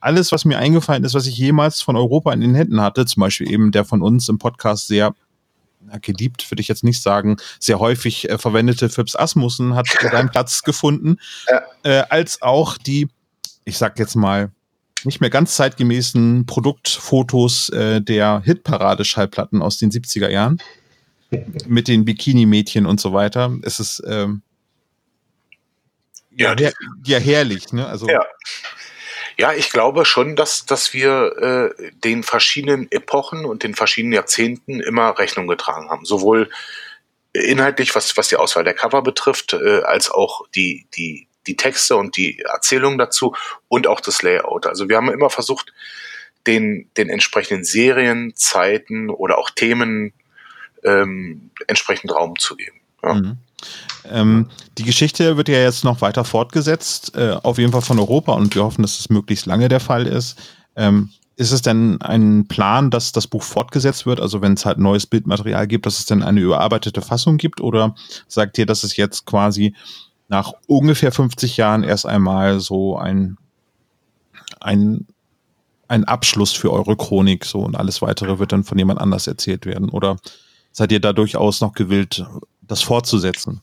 alles, 0.00 0.32
was 0.32 0.44
mir 0.44 0.58
eingefallen 0.58 1.04
ist, 1.04 1.14
was 1.14 1.26
ich 1.26 1.38
jemals 1.38 1.80
von 1.80 1.96
Europa 1.96 2.32
in 2.32 2.40
den 2.40 2.54
Händen 2.54 2.80
hatte, 2.80 3.06
zum 3.06 3.20
Beispiel 3.20 3.50
eben 3.50 3.70
der 3.70 3.84
von 3.84 4.02
uns 4.02 4.28
im 4.28 4.38
Podcast 4.38 4.88
sehr 4.88 5.14
geliebt, 6.00 6.50
würde 6.50 6.60
ich 6.60 6.68
jetzt 6.68 6.84
nicht 6.84 7.02
sagen, 7.02 7.36
sehr 7.58 7.78
häufig 7.78 8.28
äh, 8.28 8.38
verwendete 8.38 8.88
Phipps 8.88 9.16
Asmussen 9.16 9.74
hat 9.74 9.86
seinen 10.12 10.30
Platz 10.30 10.62
gefunden, 10.62 11.16
äh, 11.82 12.02
als 12.08 12.42
auch 12.42 12.78
die, 12.78 13.08
ich 13.64 13.78
sag 13.78 13.98
jetzt 13.98 14.14
mal, 14.14 14.50
nicht 15.04 15.20
mehr 15.20 15.30
ganz 15.30 15.56
zeitgemäßen 15.56 16.46
Produktfotos 16.46 17.70
äh, 17.70 18.00
der 18.00 18.42
Hitparade-Schallplatten 18.44 19.60
aus 19.60 19.78
den 19.78 19.90
70er 19.90 20.28
Jahren 20.28 20.58
mit 21.66 21.88
den 21.88 22.04
Bikini-Mädchen 22.04 22.86
und 22.86 23.00
so 23.00 23.12
weiter. 23.12 23.52
Es 23.62 23.80
ist 23.80 24.02
ähm, 24.06 24.42
ja, 26.36 26.54
ja, 26.58 26.70
ja 27.04 27.18
herrlich, 27.18 27.72
ne? 27.72 27.86
Also 27.86 28.08
ja. 28.08 28.24
Ja, 29.38 29.52
ich 29.54 29.70
glaube 29.70 30.04
schon, 30.04 30.36
dass, 30.36 30.66
dass 30.66 30.92
wir 30.92 31.72
äh, 31.78 31.90
den 32.04 32.22
verschiedenen 32.22 32.90
Epochen 32.92 33.44
und 33.44 33.62
den 33.62 33.74
verschiedenen 33.74 34.12
Jahrzehnten 34.12 34.80
immer 34.80 35.18
Rechnung 35.18 35.46
getragen 35.46 35.88
haben. 35.88 36.04
Sowohl 36.04 36.50
inhaltlich, 37.32 37.94
was, 37.94 38.16
was 38.16 38.28
die 38.28 38.36
Auswahl 38.36 38.64
der 38.64 38.74
Cover 38.74 39.02
betrifft, 39.02 39.54
äh, 39.54 39.80
als 39.82 40.10
auch 40.10 40.46
die, 40.54 40.86
die, 40.94 41.28
die 41.46 41.56
Texte 41.56 41.96
und 41.96 42.16
die 42.16 42.40
Erzählung 42.40 42.98
dazu 42.98 43.34
und 43.68 43.86
auch 43.86 44.00
das 44.00 44.22
Layout. 44.22 44.66
Also 44.66 44.88
wir 44.88 44.96
haben 44.96 45.10
immer 45.10 45.30
versucht, 45.30 45.72
den, 46.46 46.90
den 46.96 47.08
entsprechenden 47.08 47.64
Serien, 47.64 48.34
Zeiten 48.36 49.10
oder 49.10 49.38
auch 49.38 49.50
Themen 49.50 50.12
ähm, 50.84 51.50
entsprechend 51.68 52.14
Raum 52.14 52.38
zu 52.38 52.56
geben. 52.56 52.80
Ja. 53.02 53.14
Mhm. 53.14 53.38
Ähm, 54.10 54.48
die 54.78 54.84
Geschichte 54.84 55.36
wird 55.36 55.48
ja 55.48 55.58
jetzt 55.58 55.84
noch 55.84 56.00
weiter 56.00 56.24
fortgesetzt, 56.24 57.14
äh, 57.16 57.36
auf 57.42 57.58
jeden 57.58 57.72
Fall 57.72 57.82
von 57.82 57.98
Europa 57.98 58.32
und 58.32 58.54
wir 58.54 58.64
hoffen, 58.64 58.82
dass 58.82 58.98
es 58.98 59.10
möglichst 59.10 59.46
lange 59.46 59.68
der 59.68 59.80
Fall 59.80 60.06
ist. 60.06 60.38
Ähm, 60.76 61.10
ist 61.36 61.52
es 61.52 61.62
denn 61.62 62.00
ein 62.02 62.46
Plan, 62.46 62.90
dass 62.90 63.12
das 63.12 63.26
Buch 63.26 63.42
fortgesetzt 63.42 64.06
wird? 64.06 64.20
Also 64.20 64.42
wenn 64.42 64.52
es 64.52 64.66
halt 64.66 64.78
neues 64.78 65.06
Bildmaterial 65.06 65.66
gibt, 65.66 65.86
dass 65.86 65.98
es 65.98 66.06
dann 66.06 66.22
eine 66.22 66.40
überarbeitete 66.40 67.00
Fassung 67.00 67.38
gibt? 67.38 67.60
Oder 67.60 67.94
sagt 68.28 68.58
ihr, 68.58 68.66
dass 68.66 68.84
es 68.84 68.96
jetzt 68.96 69.24
quasi 69.24 69.74
nach 70.28 70.52
ungefähr 70.66 71.10
50 71.10 71.56
Jahren 71.56 71.84
erst 71.84 72.06
einmal 72.06 72.60
so 72.60 72.96
ein, 72.96 73.38
ein, 74.60 75.06
ein 75.88 76.04
Abschluss 76.04 76.52
für 76.52 76.72
eure 76.72 76.96
Chronik 76.96 77.44
so 77.44 77.60
und 77.60 77.76
alles 77.76 78.02
weitere 78.02 78.38
wird 78.38 78.52
dann 78.52 78.64
von 78.64 78.78
jemand 78.78 79.00
anders 79.00 79.26
erzählt 79.26 79.64
werden? 79.64 79.88
Oder 79.88 80.18
seid 80.70 80.92
ihr 80.92 81.00
da 81.00 81.12
durchaus 81.12 81.60
noch 81.60 81.72
gewillt, 81.72 82.24
das 82.62 82.82
fortzusetzen? 82.82 83.62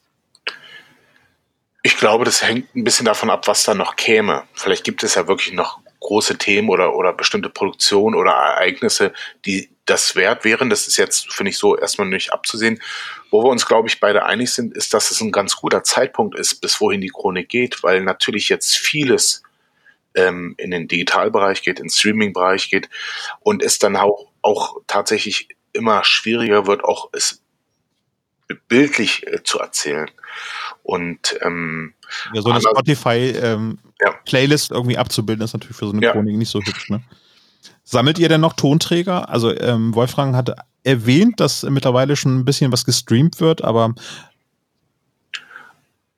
Ich 1.81 1.97
glaube, 1.97 2.25
das 2.25 2.43
hängt 2.43 2.75
ein 2.75 2.83
bisschen 2.83 3.05
davon 3.05 3.29
ab, 3.29 3.47
was 3.47 3.63
da 3.63 3.73
noch 3.73 3.95
käme. 3.95 4.43
Vielleicht 4.53 4.83
gibt 4.83 5.03
es 5.03 5.15
ja 5.15 5.27
wirklich 5.27 5.53
noch 5.53 5.79
große 6.01 6.38
Themen 6.38 6.69
oder, 6.69 6.95
oder 6.95 7.13
bestimmte 7.13 7.49
Produktionen 7.49 8.15
oder 8.15 8.31
Ereignisse, 8.31 9.13
die 9.45 9.69
das 9.85 10.15
wert 10.15 10.45
wären. 10.45 10.69
Das 10.69 10.88
ist 10.88 10.97
jetzt, 10.97 11.31
finde 11.33 11.51
ich, 11.51 11.57
so 11.57 11.77
erstmal 11.77 12.07
nicht 12.07 12.31
abzusehen. 12.31 12.81
Wo 13.31 13.43
wir 13.43 13.49
uns, 13.49 13.65
glaube 13.65 13.88
ich, 13.88 13.99
beide 13.99 14.25
einig 14.25 14.51
sind, 14.51 14.75
ist, 14.75 14.93
dass 14.93 15.12
es 15.12 15.21
ein 15.21 15.31
ganz 15.31 15.55
guter 15.55 15.83
Zeitpunkt 15.83 16.38
ist, 16.38 16.62
bis 16.62 16.79
wohin 16.79 17.01
die 17.01 17.09
Chronik 17.09 17.49
geht, 17.49 17.83
weil 17.83 18.01
natürlich 18.01 18.49
jetzt 18.49 18.75
vieles 18.75 19.43
ähm, 20.15 20.55
in 20.57 20.71
den 20.71 20.88
Digitalbereich 20.88 21.62
geht, 21.62 21.79
in 21.79 21.85
den 21.85 21.91
Streaming-Bereich 21.91 22.69
geht 22.69 22.89
und 23.41 23.63
es 23.63 23.79
dann 23.79 23.95
auch, 23.95 24.27
auch 24.41 24.77
tatsächlich 24.88 25.49
immer 25.73 26.03
schwieriger 26.03 26.67
wird, 26.67 26.83
auch 26.83 27.09
es 27.13 27.41
bildlich 28.67 29.25
äh, 29.27 29.43
zu 29.43 29.59
erzählen. 29.59 30.09
Und 30.83 31.38
ähm, 31.41 31.93
ja, 32.33 32.41
so 32.41 32.49
eine 32.49 32.59
Spotify-Playlist 32.62 34.71
ähm, 34.71 34.73
ja. 34.73 34.77
irgendwie 34.77 34.97
abzubilden, 34.97 35.45
ist 35.45 35.53
natürlich 35.53 35.77
für 35.77 35.85
so 35.85 35.93
eine 35.93 36.01
ja. 36.01 36.12
Chronik 36.12 36.35
nicht 36.38 36.49
so 36.49 36.59
hübsch. 36.59 36.89
Ne? 36.89 37.01
Sammelt 37.83 38.19
ihr 38.19 38.29
denn 38.29 38.41
noch 38.41 38.53
Tonträger? 38.53 39.29
Also 39.29 39.55
ähm, 39.55 39.93
Wolfgang 39.95 40.35
hatte 40.35 40.55
erwähnt, 40.83 41.39
dass 41.39 41.63
mittlerweile 41.63 42.15
schon 42.15 42.39
ein 42.39 42.45
bisschen 42.45 42.71
was 42.71 42.85
gestreamt 42.85 43.41
wird, 43.41 43.63
aber 43.63 43.93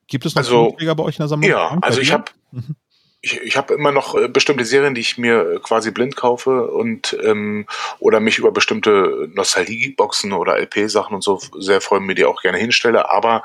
gibt 0.06 0.24
es 0.24 0.34
noch 0.34 0.42
also, 0.42 0.68
Tonträger 0.68 0.94
bei 0.94 1.04
euch 1.04 1.16
in 1.16 1.22
der 1.22 1.28
Sammlung? 1.28 1.50
Ja, 1.50 1.78
also 1.80 2.00
ich 2.00 2.12
habe 2.12 2.24
mhm 2.52 2.76
ich, 3.22 3.40
ich 3.40 3.56
habe 3.56 3.72
immer 3.74 3.92
noch 3.92 4.16
äh, 4.16 4.28
bestimmte 4.28 4.64
Serien, 4.64 4.94
die 4.94 5.00
ich 5.00 5.16
mir 5.16 5.52
äh, 5.52 5.58
quasi 5.60 5.92
blind 5.92 6.16
kaufe 6.16 6.68
und 6.68 7.16
ähm, 7.22 7.66
oder 8.00 8.20
mich 8.20 8.38
über 8.38 8.50
bestimmte 8.50 9.28
Nostalgie-Boxen 9.32 10.32
oder 10.32 10.58
LP-Sachen 10.58 11.14
und 11.14 11.22
so 11.22 11.40
sehr 11.58 11.80
freuen, 11.80 12.04
mir 12.04 12.16
die 12.16 12.24
auch 12.24 12.42
gerne 12.42 12.58
hinstelle. 12.58 13.10
Aber 13.10 13.42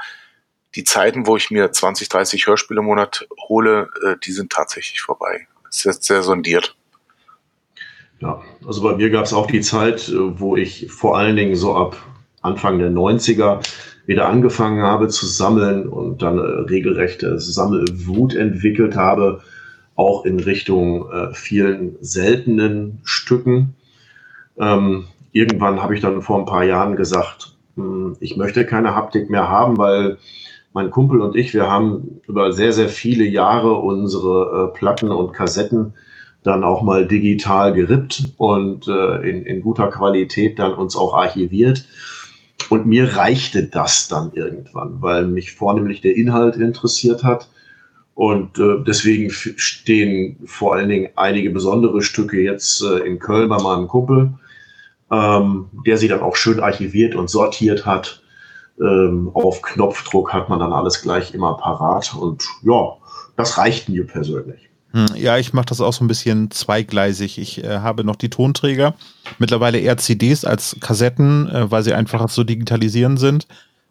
die 0.76 0.84
Zeiten, 0.84 1.28
wo 1.28 1.38
ich 1.38 1.52
mir 1.52 1.72
20, 1.72 2.10
30 2.10 2.48
Hörspiele 2.48 2.80
im 2.80 2.88
Monat 2.88 3.28
hole, 3.48 3.88
äh, 4.04 4.16
die 4.24 4.32
sind 4.32 4.52
tatsächlich 4.52 5.00
vorbei. 5.02 5.48
Das 5.64 5.78
ist 5.78 5.86
jetzt 5.86 6.04
sehr 6.06 6.24
sondiert. 6.24 6.76
Ja, 8.20 8.42
also 8.66 8.82
bei 8.82 8.96
mir 8.96 9.12
gab 9.12 9.26
es 9.26 9.34
auch 9.34 9.46
die 9.46 9.62
Zeit, 9.62 10.10
äh, 10.10 10.40
wo 10.40 10.58
ich 10.58 10.92
vor 10.92 11.18
allen 11.20 11.36
Dingen 11.36 11.56
so 11.56 11.76
ab 11.76 11.98
Anfang 12.42 12.80
der 12.80 12.90
90er 12.90 13.62
wieder 14.08 14.28
angefangen 14.28 14.82
habe 14.82 15.08
zu 15.10 15.28
sammeln 15.28 15.88
und 15.88 16.24
dann 16.24 16.40
regelrechte 16.40 17.40
Sammelwut 17.40 18.34
entwickelt 18.34 18.96
habe 18.96 19.44
auch 19.98 20.26
in 20.26 20.40
Richtung 20.40 21.12
äh, 21.12 21.34
vielen 21.34 21.98
seltenen 22.00 23.00
Stücken. 23.04 23.76
Ähm, 24.58 25.06
irgendwann 25.32 25.82
habe 25.82 25.96
ich 25.96 26.02
dann 26.02 26.22
vor 26.22 26.40
ein 26.40 26.46
paar 26.46 26.64
Jahren 26.64 26.96
gesagt, 26.96 27.58
mh, 27.76 27.84
hm, 27.84 28.18
ich 28.22 28.38
möchte 28.38 28.66
keine 28.66 28.96
Haptik 28.96 29.30
mehr 29.30 29.50
haben, 29.50 29.78
weil 29.78 30.18
mein 30.72 30.92
Kumpel 30.92 31.22
und 31.22 31.36
ich, 31.36 31.54
wir 31.54 31.70
haben 31.70 32.22
über 32.28 32.54
sehr, 32.54 32.72
sehr 32.72 32.90
viele 32.90 33.26
Jahre 33.26 33.74
unsere 33.74 34.70
äh, 34.72 34.78
Platten 34.78 35.12
und 35.12 35.34
Kassetten 35.34 35.94
dann 36.44 36.64
auch 36.64 36.84
mal 36.84 37.08
digital 37.08 37.74
gerippt 37.74 38.34
und 38.38 38.88
äh, 38.88 39.28
in, 39.28 39.46
in 39.46 39.62
guter 39.62 39.88
Qualität 39.88 40.60
dann 40.60 40.76
uns 40.76 40.96
auch 40.96 41.16
archiviert. 41.16 41.86
Und 42.70 42.86
mir 42.86 43.16
reichte 43.18 43.64
das 43.64 44.08
dann 44.08 44.32
irgendwann, 44.34 45.02
weil 45.02 45.26
mich 45.26 45.54
vornehmlich 45.54 46.02
der 46.02 46.16
Inhalt 46.16 46.56
interessiert 46.58 47.24
hat 47.24 47.50
und 48.18 48.58
äh, 48.58 48.84
deswegen 48.84 49.30
stehen 49.30 50.38
vor 50.48 50.74
allen 50.74 50.90
Dingen 50.90 51.10
einige 51.16 51.52
besondere 51.52 52.02
Stücke 52.02 52.42
jetzt 52.42 52.82
äh, 52.82 53.06
in 53.06 53.20
Köln 53.20 53.48
bei 53.48 53.62
meinem 53.62 53.88
Kumpel, 53.88 54.34
ähm, 55.12 55.68
der 55.86 55.98
sie 55.98 56.08
dann 56.08 56.22
auch 56.22 56.36
schön 56.36 56.60
archiviert 56.60 57.14
und 57.14 57.30
sortiert 57.30 57.86
hat. 57.86 58.24
Ähm, 58.82 59.30
auf 59.36 59.62
Knopfdruck 59.62 60.34
hat 60.34 60.50
man 60.50 60.60
dann 60.60 60.74
alles 60.74 61.04
gleich 61.04 61.36
immer 61.36 61.58
parat. 61.58 62.16
Und 62.20 62.44
ja, 62.64 62.98
das 63.36 63.60
reicht 63.60 63.88
mir 63.88 64.08
persönlich. 64.08 64.68
Hm, 64.94 65.16
ja, 65.16 65.38
ich 65.38 65.54
mache 65.54 65.68
das 65.68 65.80
auch 65.80 65.94
so 65.94 66.04
ein 66.04 66.08
bisschen 66.08 66.50
zweigleisig. 66.50 67.38
Ich 67.38 67.64
äh, 67.64 67.82
habe 67.82 68.04
noch 68.04 68.16
die 68.16 68.32
Tonträger, 68.32 68.96
mittlerweile 69.38 69.78
eher 69.78 69.98
CDs 69.98 70.44
als 70.44 70.76
Kassetten, 70.80 71.48
äh, 71.52 71.70
weil 71.70 71.84
sie 71.84 71.94
einfach 71.94 72.26
zu 72.30 72.44
digitalisieren 72.44 73.18
sind. 73.18 73.48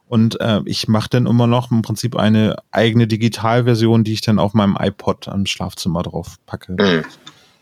Und 0.09 0.40
äh, 0.40 0.61
ich 0.66 0.88
mache 0.88 1.09
dann 1.11 1.27
immer 1.27 1.47
noch 1.47 1.71
im 1.71 1.83
Prinzip 1.83 2.16
eine 2.16 2.57
eigene 2.71 3.07
Digitalversion, 3.07 4.05
die 4.05 4.12
ich 4.12 4.21
dann 4.21 4.38
auf 4.38 4.55
meinem 4.55 4.77
iPod 4.79 5.29
am 5.29 5.47
Schlafzimmer 5.47 6.03
drauf 6.03 6.37
packe. 6.47 6.73
Mhm. 6.73 7.05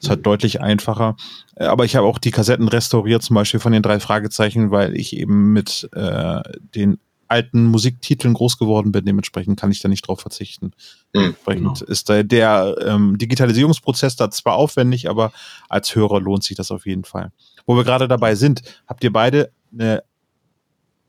Ist 0.01 0.11
halt 0.11 0.27
deutlich 0.27 0.61
einfacher. 0.61 1.17
Äh, 1.57 1.65
aber 1.65 1.87
ich 1.87 1.97
habe 1.97 2.07
auch 2.07 2.19
die 2.19 2.31
Kassetten 2.31 2.69
restauriert, 2.69 3.23
zum 3.23 3.35
Beispiel 3.35 3.61
von 3.61 3.73
den 3.73 3.83
drei 3.83 3.99
Fragezeichen, 3.99 4.71
weil 4.71 4.95
ich 4.95 5.17
eben 5.17 5.53
mit 5.53 5.89
äh, 5.95 6.43
den 6.75 6.99
alten 7.29 7.65
Musiktiteln 7.65 8.35
groß 8.35 8.59
geworden 8.59 8.93
bin. 8.93 9.07
Dementsprechend 9.07 9.59
kann 9.59 9.71
ich 9.71 9.81
da 9.81 9.89
nicht 9.89 10.07
drauf 10.07 10.21
verzichten. 10.21 10.73
Mhm, 11.15 11.21
Dementsprechend 11.21 11.79
genau. 11.81 11.91
ist 11.91 12.09
da 12.11 12.23
der 12.23 12.77
ähm, 12.87 13.17
Digitalisierungsprozess 13.17 14.17
da 14.17 14.31
zwar 14.31 14.57
aufwendig, 14.57 15.09
aber 15.09 15.33
als 15.71 15.95
Hörer 15.95 16.21
lohnt 16.21 16.45
sich 16.45 16.57
das 16.57 16.71
auf 16.71 16.85
jeden 16.85 17.05
Fall. 17.05 17.33
Wo 17.67 17.75
wir 17.77 17.85
gerade 17.85 18.07
dabei 18.07 18.35
sind, 18.35 18.63
habt 18.87 19.03
ihr 19.03 19.13
beide 19.13 19.51
eine 19.73 20.03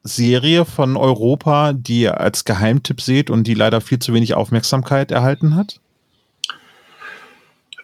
Serie 0.06 0.66
von 0.66 0.98
Europa, 0.98 1.74
die 1.74 2.02
ihr 2.02 2.20
als 2.20 2.46
Geheimtipp 2.46 3.02
seht 3.02 3.30
und 3.30 3.46
die 3.46 3.56
leider 3.56 3.82
viel 3.82 4.00
zu 4.00 4.14
wenig 4.14 4.36
Aufmerksamkeit 4.36 5.12
erhalten 5.12 5.56
hat? 5.56 5.80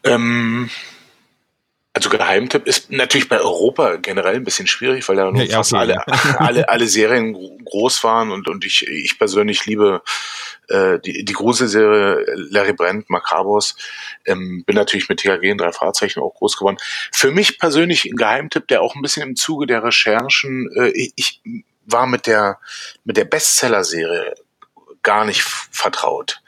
Ähm, 0.03 0.69
also 1.93 2.09
Geheimtipp 2.09 2.67
ist 2.67 2.91
natürlich 2.91 3.27
bei 3.27 3.41
Europa 3.41 3.95
generell 3.97 4.35
ein 4.35 4.43
bisschen 4.43 4.67
schwierig, 4.67 5.07
weil 5.09 5.15
da 5.15 5.31
ja, 5.31 5.43
ja, 5.43 5.57
fast 5.57 5.73
alle, 5.73 6.07
alle, 6.39 6.69
alle 6.69 6.87
Serien 6.87 7.33
groß 7.65 8.03
waren 8.03 8.31
und, 8.31 8.47
und 8.47 8.65
ich, 8.65 8.87
ich 8.87 9.17
persönlich 9.17 9.65
liebe 9.65 10.03
äh, 10.69 10.99
die, 10.99 11.25
die 11.25 11.33
Gruselserie 11.33 12.23
Larry 12.35 12.73
Brent, 12.73 13.09
Macabros. 13.09 13.75
Ähm, 14.25 14.63
bin 14.65 14.75
natürlich 14.75 15.09
mit 15.09 15.19
TKG 15.19 15.49
in 15.49 15.57
drei 15.57 15.71
Fahrzeichen 15.71 16.21
auch 16.21 16.35
groß 16.35 16.55
geworden. 16.55 16.77
Für 17.11 17.31
mich 17.31 17.59
persönlich 17.59 18.05
ein 18.05 18.15
Geheimtipp, 18.15 18.67
der 18.67 18.83
auch 18.83 18.95
ein 18.95 19.01
bisschen 19.01 19.27
im 19.27 19.35
Zuge 19.35 19.65
der 19.65 19.83
Recherchen, 19.83 20.69
äh, 20.75 20.91
ich, 21.15 21.41
war 21.85 22.07
mit 22.07 22.27
der, 22.27 22.59
mit 23.03 23.17
der 23.17 23.25
Bestseller-Serie 23.25 24.35
gar 25.03 25.25
nicht 25.25 25.41
vertraut. 25.41 26.41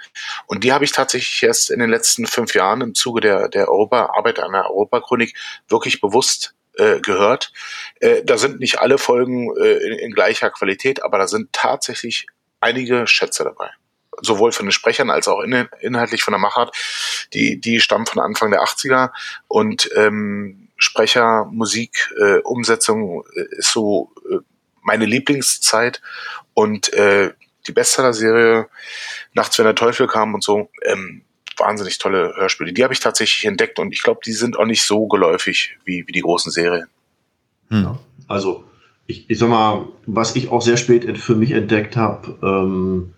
Und 0.46 0.64
die 0.64 0.74
habe 0.74 0.86
ich 0.86 0.92
tatsächlich 0.92 1.42
erst 1.42 1.72
in 1.72 1.80
den 1.80 1.90
letzten 1.90 2.28
fünf 2.28 2.54
Jahren 2.54 2.82
im 2.82 2.94
Zuge 2.94 3.22
der, 3.22 3.50
der 3.50 3.68
Europa, 3.68 4.12
Arbeit 4.16 4.40
an 4.40 4.52
der 4.52 4.70
Europachronik 4.70 5.36
wirklich 5.68 6.02
bewusst 6.02 6.54
äh, 6.78 7.00
gehört. 7.00 7.52
Äh, 8.00 8.24
da 8.24 8.38
sind 8.38 8.60
nicht 8.60 8.80
alle 8.80 8.98
Folgen 8.98 9.56
äh, 9.58 9.78
in, 9.78 9.98
in 9.98 10.12
gleicher 10.14 10.50
Qualität, 10.52 11.04
aber 11.04 11.18
da 11.18 11.28
sind 11.28 11.52
tatsächlich 11.52 12.28
einige 12.60 13.08
Schätze 13.08 13.44
dabei 13.44 13.72
sowohl 14.22 14.52
von 14.52 14.68
den 14.68 14.72
Sprechern 14.72 15.10
als 15.10 15.28
auch 15.28 15.42
in, 15.42 15.68
inhaltlich 15.82 16.24
von 16.24 16.34
der 16.34 16.40
Machart. 16.40 16.76
Die, 17.34 17.60
die 17.60 17.80
stammen 17.80 18.06
von 18.06 18.22
Anfang 18.22 18.52
der 18.52 18.62
80er 18.62 19.10
und 19.48 19.90
ähm, 19.96 20.70
Sprecher, 20.78 21.46
Musik, 21.46 22.14
äh, 22.20 22.40
Umsetzung 22.40 23.24
äh, 23.36 23.58
ist 23.58 23.72
so 23.72 24.14
äh, 24.30 24.38
meine 24.84 25.06
Lieblingszeit 25.06 26.02
und 26.54 26.94
äh, 26.94 27.32
die 27.68 27.72
Bestseller-Serie 27.72 28.68
Nachts, 29.34 29.58
wenn 29.58 29.66
der 29.66 29.76
Teufel 29.76 30.08
kam 30.08 30.34
und 30.34 30.44
so, 30.44 30.70
ähm, 30.86 31.24
wahnsinnig 31.58 31.98
tolle 31.98 32.34
Hörspiele. 32.36 32.74
Die 32.74 32.84
habe 32.84 32.94
ich 32.94 33.00
tatsächlich 33.00 33.46
entdeckt 33.46 33.80
und 33.80 33.92
ich 33.92 34.04
glaube, 34.04 34.22
die 34.26 34.34
sind 34.34 34.58
auch 34.58 34.66
nicht 34.66 34.84
so 34.84 35.08
geläufig 35.08 35.78
wie, 35.86 36.04
wie 36.08 36.12
die 36.12 36.22
großen 36.22 36.52
Serien. 36.52 36.88
Hm. 37.70 37.98
Also, 38.28 38.66
ich, 39.08 39.30
ich 39.30 39.40
sag 39.40 39.50
mal, 39.50 39.88
was 40.06 40.36
ich 40.36 40.50
auch 40.50 40.62
sehr 40.62 40.78
spät 40.78 41.18
für 41.18 41.36
mich 41.36 41.52
entdeckt 41.52 41.96
habe, 41.96 42.38
ähm, 42.42 43.14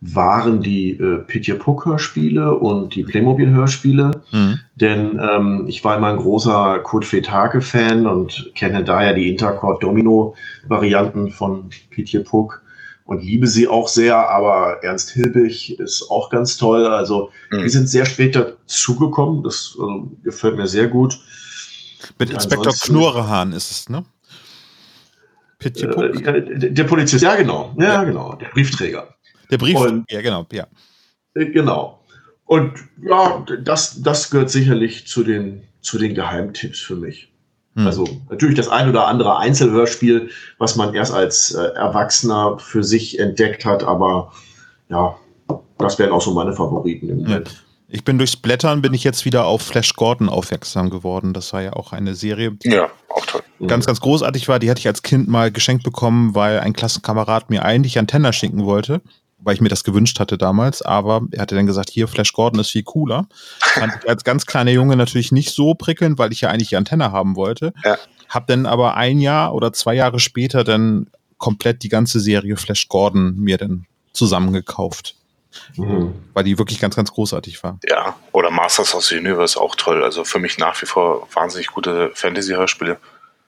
waren 0.00 0.62
die 0.62 0.92
äh, 0.92 1.18
Pitje 1.18 1.54
Puck 1.54 1.86
Hörspiele 1.86 2.54
und 2.54 2.94
die 2.94 3.04
Playmobil 3.04 3.50
Hörspiele. 3.50 4.11
Mhm. 4.32 4.58
Denn 4.76 5.20
ähm, 5.22 5.66
ich 5.68 5.84
war 5.84 5.96
immer 5.96 6.08
ein 6.08 6.16
großer 6.16 6.80
Kurt 6.80 7.04
Fetake 7.04 7.60
Fan 7.60 8.06
und 8.06 8.50
kenne 8.54 8.82
daher 8.82 9.14
die 9.14 9.30
Intercord 9.30 9.82
Domino 9.82 10.34
Varianten 10.66 11.30
von 11.30 11.70
Pitje 11.90 12.20
Puck 12.20 12.62
und 13.04 13.22
liebe 13.22 13.46
sie 13.46 13.68
auch 13.68 13.88
sehr, 13.88 14.30
aber 14.30 14.82
Ernst 14.82 15.10
Hilbig 15.10 15.78
ist 15.78 16.10
auch 16.10 16.30
ganz 16.30 16.56
toll. 16.56 16.86
Also 16.86 17.30
mhm. 17.50 17.62
die 17.62 17.68
sind 17.68 17.88
sehr 17.88 18.06
spät 18.06 18.34
dazugekommen. 18.34 19.42
Das 19.42 19.76
also, 19.78 20.10
gefällt 20.22 20.56
mir 20.56 20.66
sehr 20.66 20.88
gut. 20.88 21.18
Mit 22.18 22.30
Inspektor 22.30 22.72
Knurrehahn 22.72 23.52
ist 23.52 23.70
es, 23.70 23.88
ne? 23.88 24.04
Äh, 25.62 25.70
der 25.70 26.84
Polizist, 26.84 27.22
ja 27.22 27.36
genau, 27.36 27.72
ja, 27.78 27.84
ja, 27.84 28.04
genau, 28.04 28.34
der 28.34 28.48
Briefträger. 28.48 29.14
Der 29.50 29.58
Briefträger, 29.58 30.04
ja 30.08 30.20
genau, 30.20 30.46
ja. 30.50 30.66
Äh, 31.34 31.46
genau. 31.46 32.01
Und 32.52 32.74
ja, 33.02 33.46
das, 33.64 34.02
das 34.02 34.28
gehört 34.28 34.50
sicherlich 34.50 35.06
zu 35.06 35.24
den, 35.24 35.62
zu 35.80 35.96
den 35.96 36.14
Geheimtipps 36.14 36.80
für 36.80 36.96
mich. 36.96 37.32
Hm. 37.76 37.86
Also 37.86 38.06
natürlich 38.28 38.56
das 38.56 38.68
ein 38.68 38.90
oder 38.90 39.06
andere 39.06 39.38
Einzelhörspiel, 39.38 40.28
was 40.58 40.76
man 40.76 40.92
erst 40.92 41.14
als 41.14 41.54
äh, 41.54 41.62
Erwachsener 41.62 42.58
für 42.58 42.84
sich 42.84 43.18
entdeckt 43.18 43.64
hat, 43.64 43.82
aber 43.82 44.32
ja, 44.90 45.16
das 45.78 45.98
wären 45.98 46.12
auch 46.12 46.20
so 46.20 46.34
meine 46.34 46.52
Favoriten 46.52 47.08
im 47.08 47.22
Moment. 47.22 47.48
Ja. 47.48 47.54
Ich 47.88 48.04
bin 48.04 48.18
durchs 48.18 48.36
Blättern, 48.36 48.82
bin 48.82 48.92
ich 48.92 49.02
jetzt 49.02 49.24
wieder 49.24 49.46
auf 49.46 49.62
Flash 49.62 49.94
Gordon 49.94 50.28
aufmerksam 50.28 50.90
geworden. 50.90 51.32
Das 51.32 51.54
war 51.54 51.62
ja 51.62 51.72
auch 51.72 51.94
eine 51.94 52.14
Serie, 52.14 52.50
die 52.50 52.68
ja, 52.68 52.90
auch 53.08 53.24
toll. 53.24 53.40
ganz, 53.66 53.86
ganz 53.86 54.00
großartig 54.00 54.46
war. 54.48 54.58
Die 54.58 54.68
hatte 54.68 54.80
ich 54.80 54.88
als 54.88 55.00
Kind 55.00 55.26
mal 55.26 55.50
geschenkt 55.50 55.84
bekommen, 55.84 56.34
weil 56.34 56.60
ein 56.60 56.74
Klassenkamerad 56.74 57.48
mir 57.48 57.64
eigentlich 57.64 57.98
Antenna 57.98 58.34
schenken 58.34 58.66
wollte, 58.66 59.00
weil 59.42 59.54
ich 59.54 59.60
mir 59.60 59.68
das 59.68 59.84
gewünscht 59.84 60.18
hatte 60.20 60.38
damals. 60.38 60.82
Aber 60.82 61.22
er 61.30 61.42
hatte 61.42 61.54
dann 61.54 61.66
gesagt, 61.66 61.90
hier, 61.90 62.08
Flash 62.08 62.32
Gordon 62.32 62.60
ist 62.60 62.70
viel 62.70 62.82
cooler. 62.82 63.26
Fand 63.60 63.92
ich 64.00 64.08
als 64.08 64.24
ganz 64.24 64.46
kleiner 64.46 64.70
Junge 64.70 64.96
natürlich 64.96 65.32
nicht 65.32 65.52
so 65.52 65.74
prickelnd, 65.74 66.18
weil 66.18 66.32
ich 66.32 66.40
ja 66.40 66.50
eigentlich 66.50 66.68
die 66.68 66.76
Antenne 66.76 67.12
haben 67.12 67.36
wollte. 67.36 67.72
Ja. 67.84 67.98
Hab 68.28 68.46
dann 68.46 68.66
aber 68.66 68.96
ein 68.96 69.18
Jahr 69.20 69.54
oder 69.54 69.72
zwei 69.72 69.94
Jahre 69.94 70.18
später 70.18 70.64
dann 70.64 71.10
komplett 71.38 71.82
die 71.82 71.88
ganze 71.88 72.20
Serie 72.20 72.56
Flash 72.56 72.88
Gordon 72.88 73.34
mir 73.36 73.58
dann 73.58 73.86
zusammengekauft. 74.12 75.16
Mhm. 75.76 76.14
Weil 76.32 76.44
die 76.44 76.58
wirklich 76.58 76.80
ganz, 76.80 76.96
ganz 76.96 77.12
großartig 77.12 77.62
war. 77.62 77.78
Ja, 77.88 78.16
oder 78.32 78.50
Masters 78.50 78.94
of 78.94 79.04
the 79.04 79.18
Universe 79.18 79.60
auch 79.60 79.74
toll. 79.76 80.02
Also 80.02 80.24
für 80.24 80.38
mich 80.38 80.58
nach 80.58 80.80
wie 80.80 80.86
vor 80.86 81.28
wahnsinnig 81.34 81.68
gute 81.68 82.10
Fantasy-Hörspiele. 82.14 82.98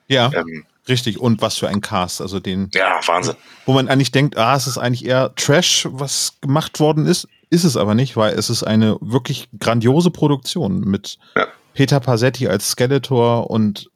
Ja. 0.09 0.30
Ähm, 0.35 0.66
Richtig, 0.88 1.18
und 1.18 1.40
was 1.40 1.57
für 1.57 1.68
ein 1.68 1.81
Cast, 1.81 2.20
also 2.20 2.40
den. 2.40 2.70
Ja, 2.75 3.01
Wahnsinn. 3.07 3.37
Wo 3.64 3.73
man 3.73 3.88
eigentlich 3.88 4.12
denkt, 4.12 4.37
ah, 4.37 4.55
es 4.55 4.66
ist 4.66 4.77
eigentlich 4.77 5.07
eher 5.07 5.35
Trash, 5.35 5.88
was 5.90 6.35
gemacht 6.42 6.79
worden 6.79 7.07
ist. 7.07 7.27
Ist 7.49 7.64
es 7.64 7.77
aber 7.77 7.94
nicht, 7.94 8.16
weil 8.16 8.35
es 8.35 8.51
ist 8.51 8.64
eine 8.64 8.99
wirklich 9.01 9.49
grandiose 9.59 10.11
Produktion 10.11 10.81
mit 10.81 11.18
ja. 11.37 11.47
Peter 11.73 12.01
Pasetti 12.01 12.49
als 12.49 12.70
Skeletor 12.70 13.51
und 13.51 13.90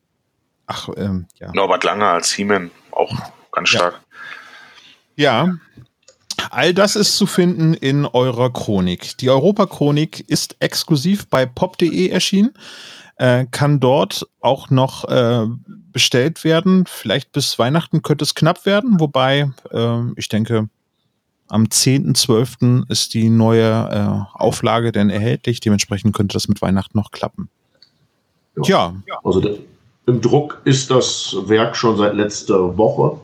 ach, 0.67 0.89
ähm, 0.97 1.27
ja. 1.39 1.53
Norbert 1.53 1.85
Langer 1.85 2.13
als 2.13 2.33
He-Man, 2.33 2.71
auch 2.93 3.13
ganz 3.53 3.71
stark. 3.71 4.01
Ja. 5.17 5.47
ja. 5.47 5.55
All 6.51 6.73
das 6.73 6.97
ist 6.97 7.17
zu 7.17 7.27
finden 7.27 7.75
in 7.75 8.07
eurer 8.07 8.53
Chronik. 8.53 9.19
Die 9.19 9.29
Europa-Chronik 9.29 10.21
ist 10.29 10.57
exklusiv 10.61 11.27
bei 11.29 11.45
pop.de 11.45 12.09
erschienen, 12.09 12.55
äh, 13.19 13.47
kann 13.51 13.81
dort 13.81 14.27
auch 14.41 14.71
noch 14.71 15.05
äh, 15.05 15.47
bestellt 15.93 16.45
werden. 16.45 16.85
Vielleicht 16.87 17.33
bis 17.33 17.59
Weihnachten 17.59 18.03
könnte 18.03 18.25
es 18.25 18.35
knapp 18.35 18.65
werden, 18.65 19.01
wobei 19.01 19.51
äh, 19.71 20.01
ich 20.17 20.29
denke, 20.29 20.69
am 21.49 21.65
10.12. 21.65 22.89
ist 22.91 23.15
die 23.15 23.31
neue 23.31 23.71
äh, 23.71 24.39
Auflage 24.39 24.93
denn 24.93 25.11
erhältlich. 25.11 25.61
Dementsprechend 25.61 26.15
könnte 26.15 26.35
das 26.35 26.47
mit 26.47 26.61
Weihnachten 26.63 26.97
noch 26.97 27.11
klappen. 27.11 27.49
Ja. 28.65 28.95
ja. 29.07 29.19
Also 29.25 29.59
im 30.07 30.21
Druck 30.21 30.61
ist 30.65 30.91
das 30.91 31.37
Werk 31.47 31.77
schon 31.77 31.97
seit 31.97 32.15
letzter 32.15 32.77
Woche. 32.77 33.19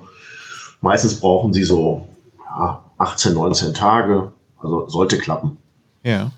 Meistens 0.81 1.21
brauchen 1.21 1.53
sie 1.53 1.65
so 1.65 2.09
ja, 2.39 2.83
18, 2.99 3.35
19 3.35 3.75
Tage. 3.75 4.33
Also 4.59 4.89
sollte 4.89 5.19
klappen. 5.19 5.59
Ja. 6.03 6.31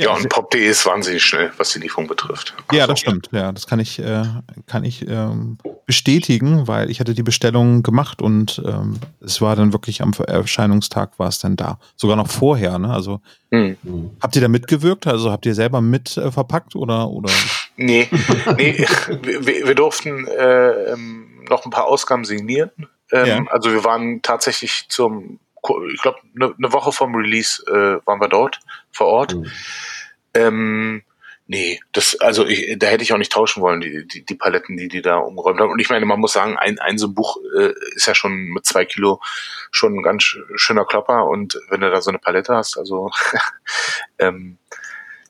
Ja, 0.00 0.14
und 0.14 0.28
pop.de 0.28 0.64
ist 0.66 0.86
wahnsinnig 0.86 1.22
schnell, 1.22 1.52
was 1.56 1.70
die 1.70 1.78
Lieferung 1.78 2.06
betrifft. 2.06 2.54
Also, 2.68 2.78
ja, 2.78 2.86
das 2.86 3.00
stimmt. 3.00 3.28
Ja, 3.32 3.52
das 3.52 3.66
kann 3.66 3.78
ich, 3.80 3.98
äh, 3.98 4.24
kann 4.66 4.84
ich 4.84 5.06
ähm, 5.06 5.58
bestätigen, 5.86 6.66
weil 6.66 6.90
ich 6.90 7.00
hatte 7.00 7.14
die 7.14 7.22
Bestellung 7.22 7.82
gemacht 7.82 8.22
und 8.22 8.62
ähm, 8.64 8.98
es 9.20 9.40
war 9.40 9.56
dann 9.56 9.72
wirklich 9.72 10.02
am 10.02 10.12
Erscheinungstag 10.26 11.18
war 11.18 11.28
es 11.28 11.38
dann 11.38 11.56
da. 11.56 11.78
Sogar 11.96 12.16
noch 12.16 12.28
vorher, 12.28 12.78
ne? 12.78 12.92
Also 12.92 13.20
hm. 13.50 13.76
habt 14.22 14.36
ihr 14.36 14.42
da 14.42 14.48
mitgewirkt? 14.48 15.06
Also 15.06 15.30
habt 15.30 15.44
ihr 15.44 15.54
selber 15.54 15.80
mit 15.80 16.16
äh, 16.16 16.30
verpackt 16.30 16.74
oder, 16.76 17.08
oder? 17.08 17.30
Nee, 17.76 18.08
nee 18.56 18.86
wir, 19.22 19.66
wir 19.66 19.74
durften 19.74 20.26
äh, 20.26 20.92
ähm, 20.92 21.44
noch 21.48 21.64
ein 21.64 21.70
paar 21.70 21.86
Ausgaben 21.86 22.24
signieren. 22.24 22.70
Ähm, 23.12 23.26
ja. 23.26 23.44
Also 23.50 23.72
wir 23.72 23.84
waren 23.84 24.22
tatsächlich 24.22 24.86
zum 24.88 25.40
ich 25.92 26.02
glaube, 26.02 26.18
eine 26.34 26.54
ne 26.56 26.72
Woche 26.72 26.92
vom 26.92 27.14
Release 27.14 27.62
äh, 27.66 28.06
waren 28.06 28.20
wir 28.20 28.28
dort 28.28 28.60
vor 28.90 29.06
Ort. 29.06 29.34
Mhm. 29.34 29.46
Ähm, 30.34 31.02
nee, 31.46 31.80
das, 31.92 32.18
also 32.20 32.46
ich, 32.46 32.78
da 32.78 32.86
hätte 32.86 33.02
ich 33.02 33.12
auch 33.12 33.18
nicht 33.18 33.32
tauschen 33.32 33.62
wollen, 33.62 33.80
die, 33.80 34.06
die, 34.06 34.24
die 34.24 34.34
Paletten, 34.34 34.76
die 34.76 34.88
die 34.88 35.02
da 35.02 35.16
umgeräumt 35.18 35.60
haben. 35.60 35.72
Und 35.72 35.80
ich 35.80 35.90
meine, 35.90 36.06
man 36.06 36.20
muss 36.20 36.32
sagen, 36.32 36.56
ein, 36.56 36.78
ein 36.78 36.98
so 36.98 37.08
ein 37.08 37.14
Buch 37.14 37.38
äh, 37.58 37.72
ist 37.94 38.06
ja 38.06 38.14
schon 38.14 38.32
mit 38.50 38.64
zwei 38.66 38.84
Kilo 38.84 39.20
schon 39.70 39.98
ein 39.98 40.02
ganz 40.02 40.36
schöner 40.54 40.84
Klopper. 40.84 41.26
Und 41.26 41.60
wenn 41.68 41.80
du 41.80 41.90
da 41.90 42.00
so 42.00 42.10
eine 42.10 42.18
Palette 42.18 42.54
hast, 42.54 42.78
also 42.78 43.10
ähm, 44.18 44.58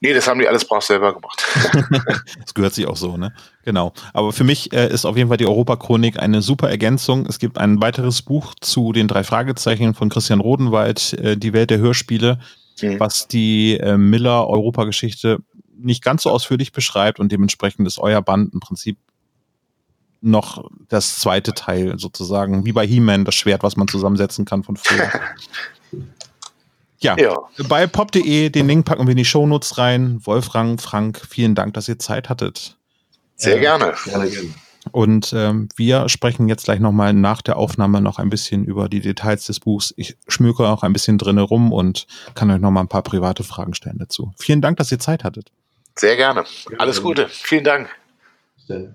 Nee, 0.02 0.14
das 0.14 0.26
haben 0.26 0.40
die 0.40 0.48
alles 0.48 0.64
brav 0.64 0.82
selber 0.82 1.12
gemacht. 1.12 1.44
das 2.40 2.54
gehört 2.54 2.72
sich 2.72 2.86
auch 2.86 2.96
so, 2.96 3.18
ne? 3.18 3.34
Genau. 3.64 3.92
Aber 4.14 4.32
für 4.32 4.44
mich 4.44 4.72
äh, 4.72 4.88
ist 4.88 5.04
auf 5.04 5.16
jeden 5.16 5.28
Fall 5.28 5.36
die 5.36 5.46
Europa-Chronik 5.46 6.18
eine 6.18 6.40
super 6.40 6.70
Ergänzung. 6.70 7.26
Es 7.26 7.38
gibt 7.38 7.58
ein 7.58 7.82
weiteres 7.82 8.22
Buch 8.22 8.54
zu 8.60 8.92
den 8.92 9.08
drei 9.08 9.24
Fragezeichen 9.24 9.92
von 9.92 10.08
Christian 10.08 10.40
Rodenwald, 10.40 11.12
äh, 11.14 11.36
Die 11.36 11.52
Welt 11.52 11.68
der 11.68 11.78
Hörspiele, 11.78 12.38
mhm. 12.80 12.98
was 12.98 13.28
die 13.28 13.76
äh, 13.76 13.98
Miller-Europa-Geschichte 13.98 15.40
nicht 15.76 16.02
ganz 16.02 16.22
so 16.22 16.30
ausführlich 16.30 16.72
beschreibt 16.72 17.20
und 17.20 17.30
dementsprechend 17.30 17.86
ist 17.86 17.98
euer 17.98 18.22
Band 18.22 18.54
im 18.54 18.60
Prinzip 18.60 18.96
noch 20.22 20.70
das 20.88 21.18
zweite 21.18 21.52
Teil 21.52 21.98
sozusagen, 21.98 22.64
wie 22.64 22.72
bei 22.72 22.86
He-Man, 22.86 23.24
das 23.24 23.34
Schwert, 23.34 23.62
was 23.62 23.76
man 23.76 23.88
zusammensetzen 23.88 24.44
kann 24.44 24.62
von 24.62 24.76
früher. 24.76 25.10
Ja, 27.02 27.16
ja. 27.18 27.34
bei 27.68 27.86
pop.de, 27.86 28.50
den 28.50 28.68
Link 28.68 28.84
packen 28.84 29.06
wir 29.06 29.12
in 29.12 29.16
die 29.16 29.24
Shownotes 29.24 29.78
rein. 29.78 30.20
Wolfgang, 30.24 30.80
Frank, 30.80 31.22
vielen 31.28 31.54
Dank, 31.54 31.74
dass 31.74 31.88
ihr 31.88 31.98
Zeit 31.98 32.28
hattet. 32.28 32.76
Sehr 33.36 33.56
äh, 33.56 33.60
gerne. 33.60 33.94
Und 34.92 35.32
ähm, 35.34 35.68
wir 35.76 36.08
sprechen 36.08 36.48
jetzt 36.48 36.64
gleich 36.64 36.80
nochmal 36.80 37.12
nach 37.12 37.42
der 37.42 37.56
Aufnahme 37.56 38.00
noch 38.00 38.18
ein 38.18 38.30
bisschen 38.30 38.64
über 38.64 38.88
die 38.88 39.00
Details 39.00 39.46
des 39.46 39.60
Buchs. 39.60 39.94
Ich 39.96 40.16
schmücke 40.28 40.66
auch 40.66 40.82
ein 40.82 40.92
bisschen 40.92 41.18
drinne 41.18 41.42
rum 41.42 41.72
und 41.72 42.06
kann 42.34 42.50
euch 42.50 42.60
nochmal 42.60 42.84
ein 42.84 42.88
paar 42.88 43.02
private 43.02 43.44
Fragen 43.44 43.74
stellen 43.74 43.98
dazu. 43.98 44.32
Vielen 44.38 44.60
Dank, 44.60 44.78
dass 44.78 44.90
ihr 44.90 44.98
Zeit 44.98 45.24
hattet. 45.24 45.52
Sehr 45.96 46.16
gerne. 46.16 46.44
Alles 46.78 47.02
Gute. 47.02 47.28
Vielen 47.28 47.64
Dank. 47.64 47.88
Sehr. 48.66 48.94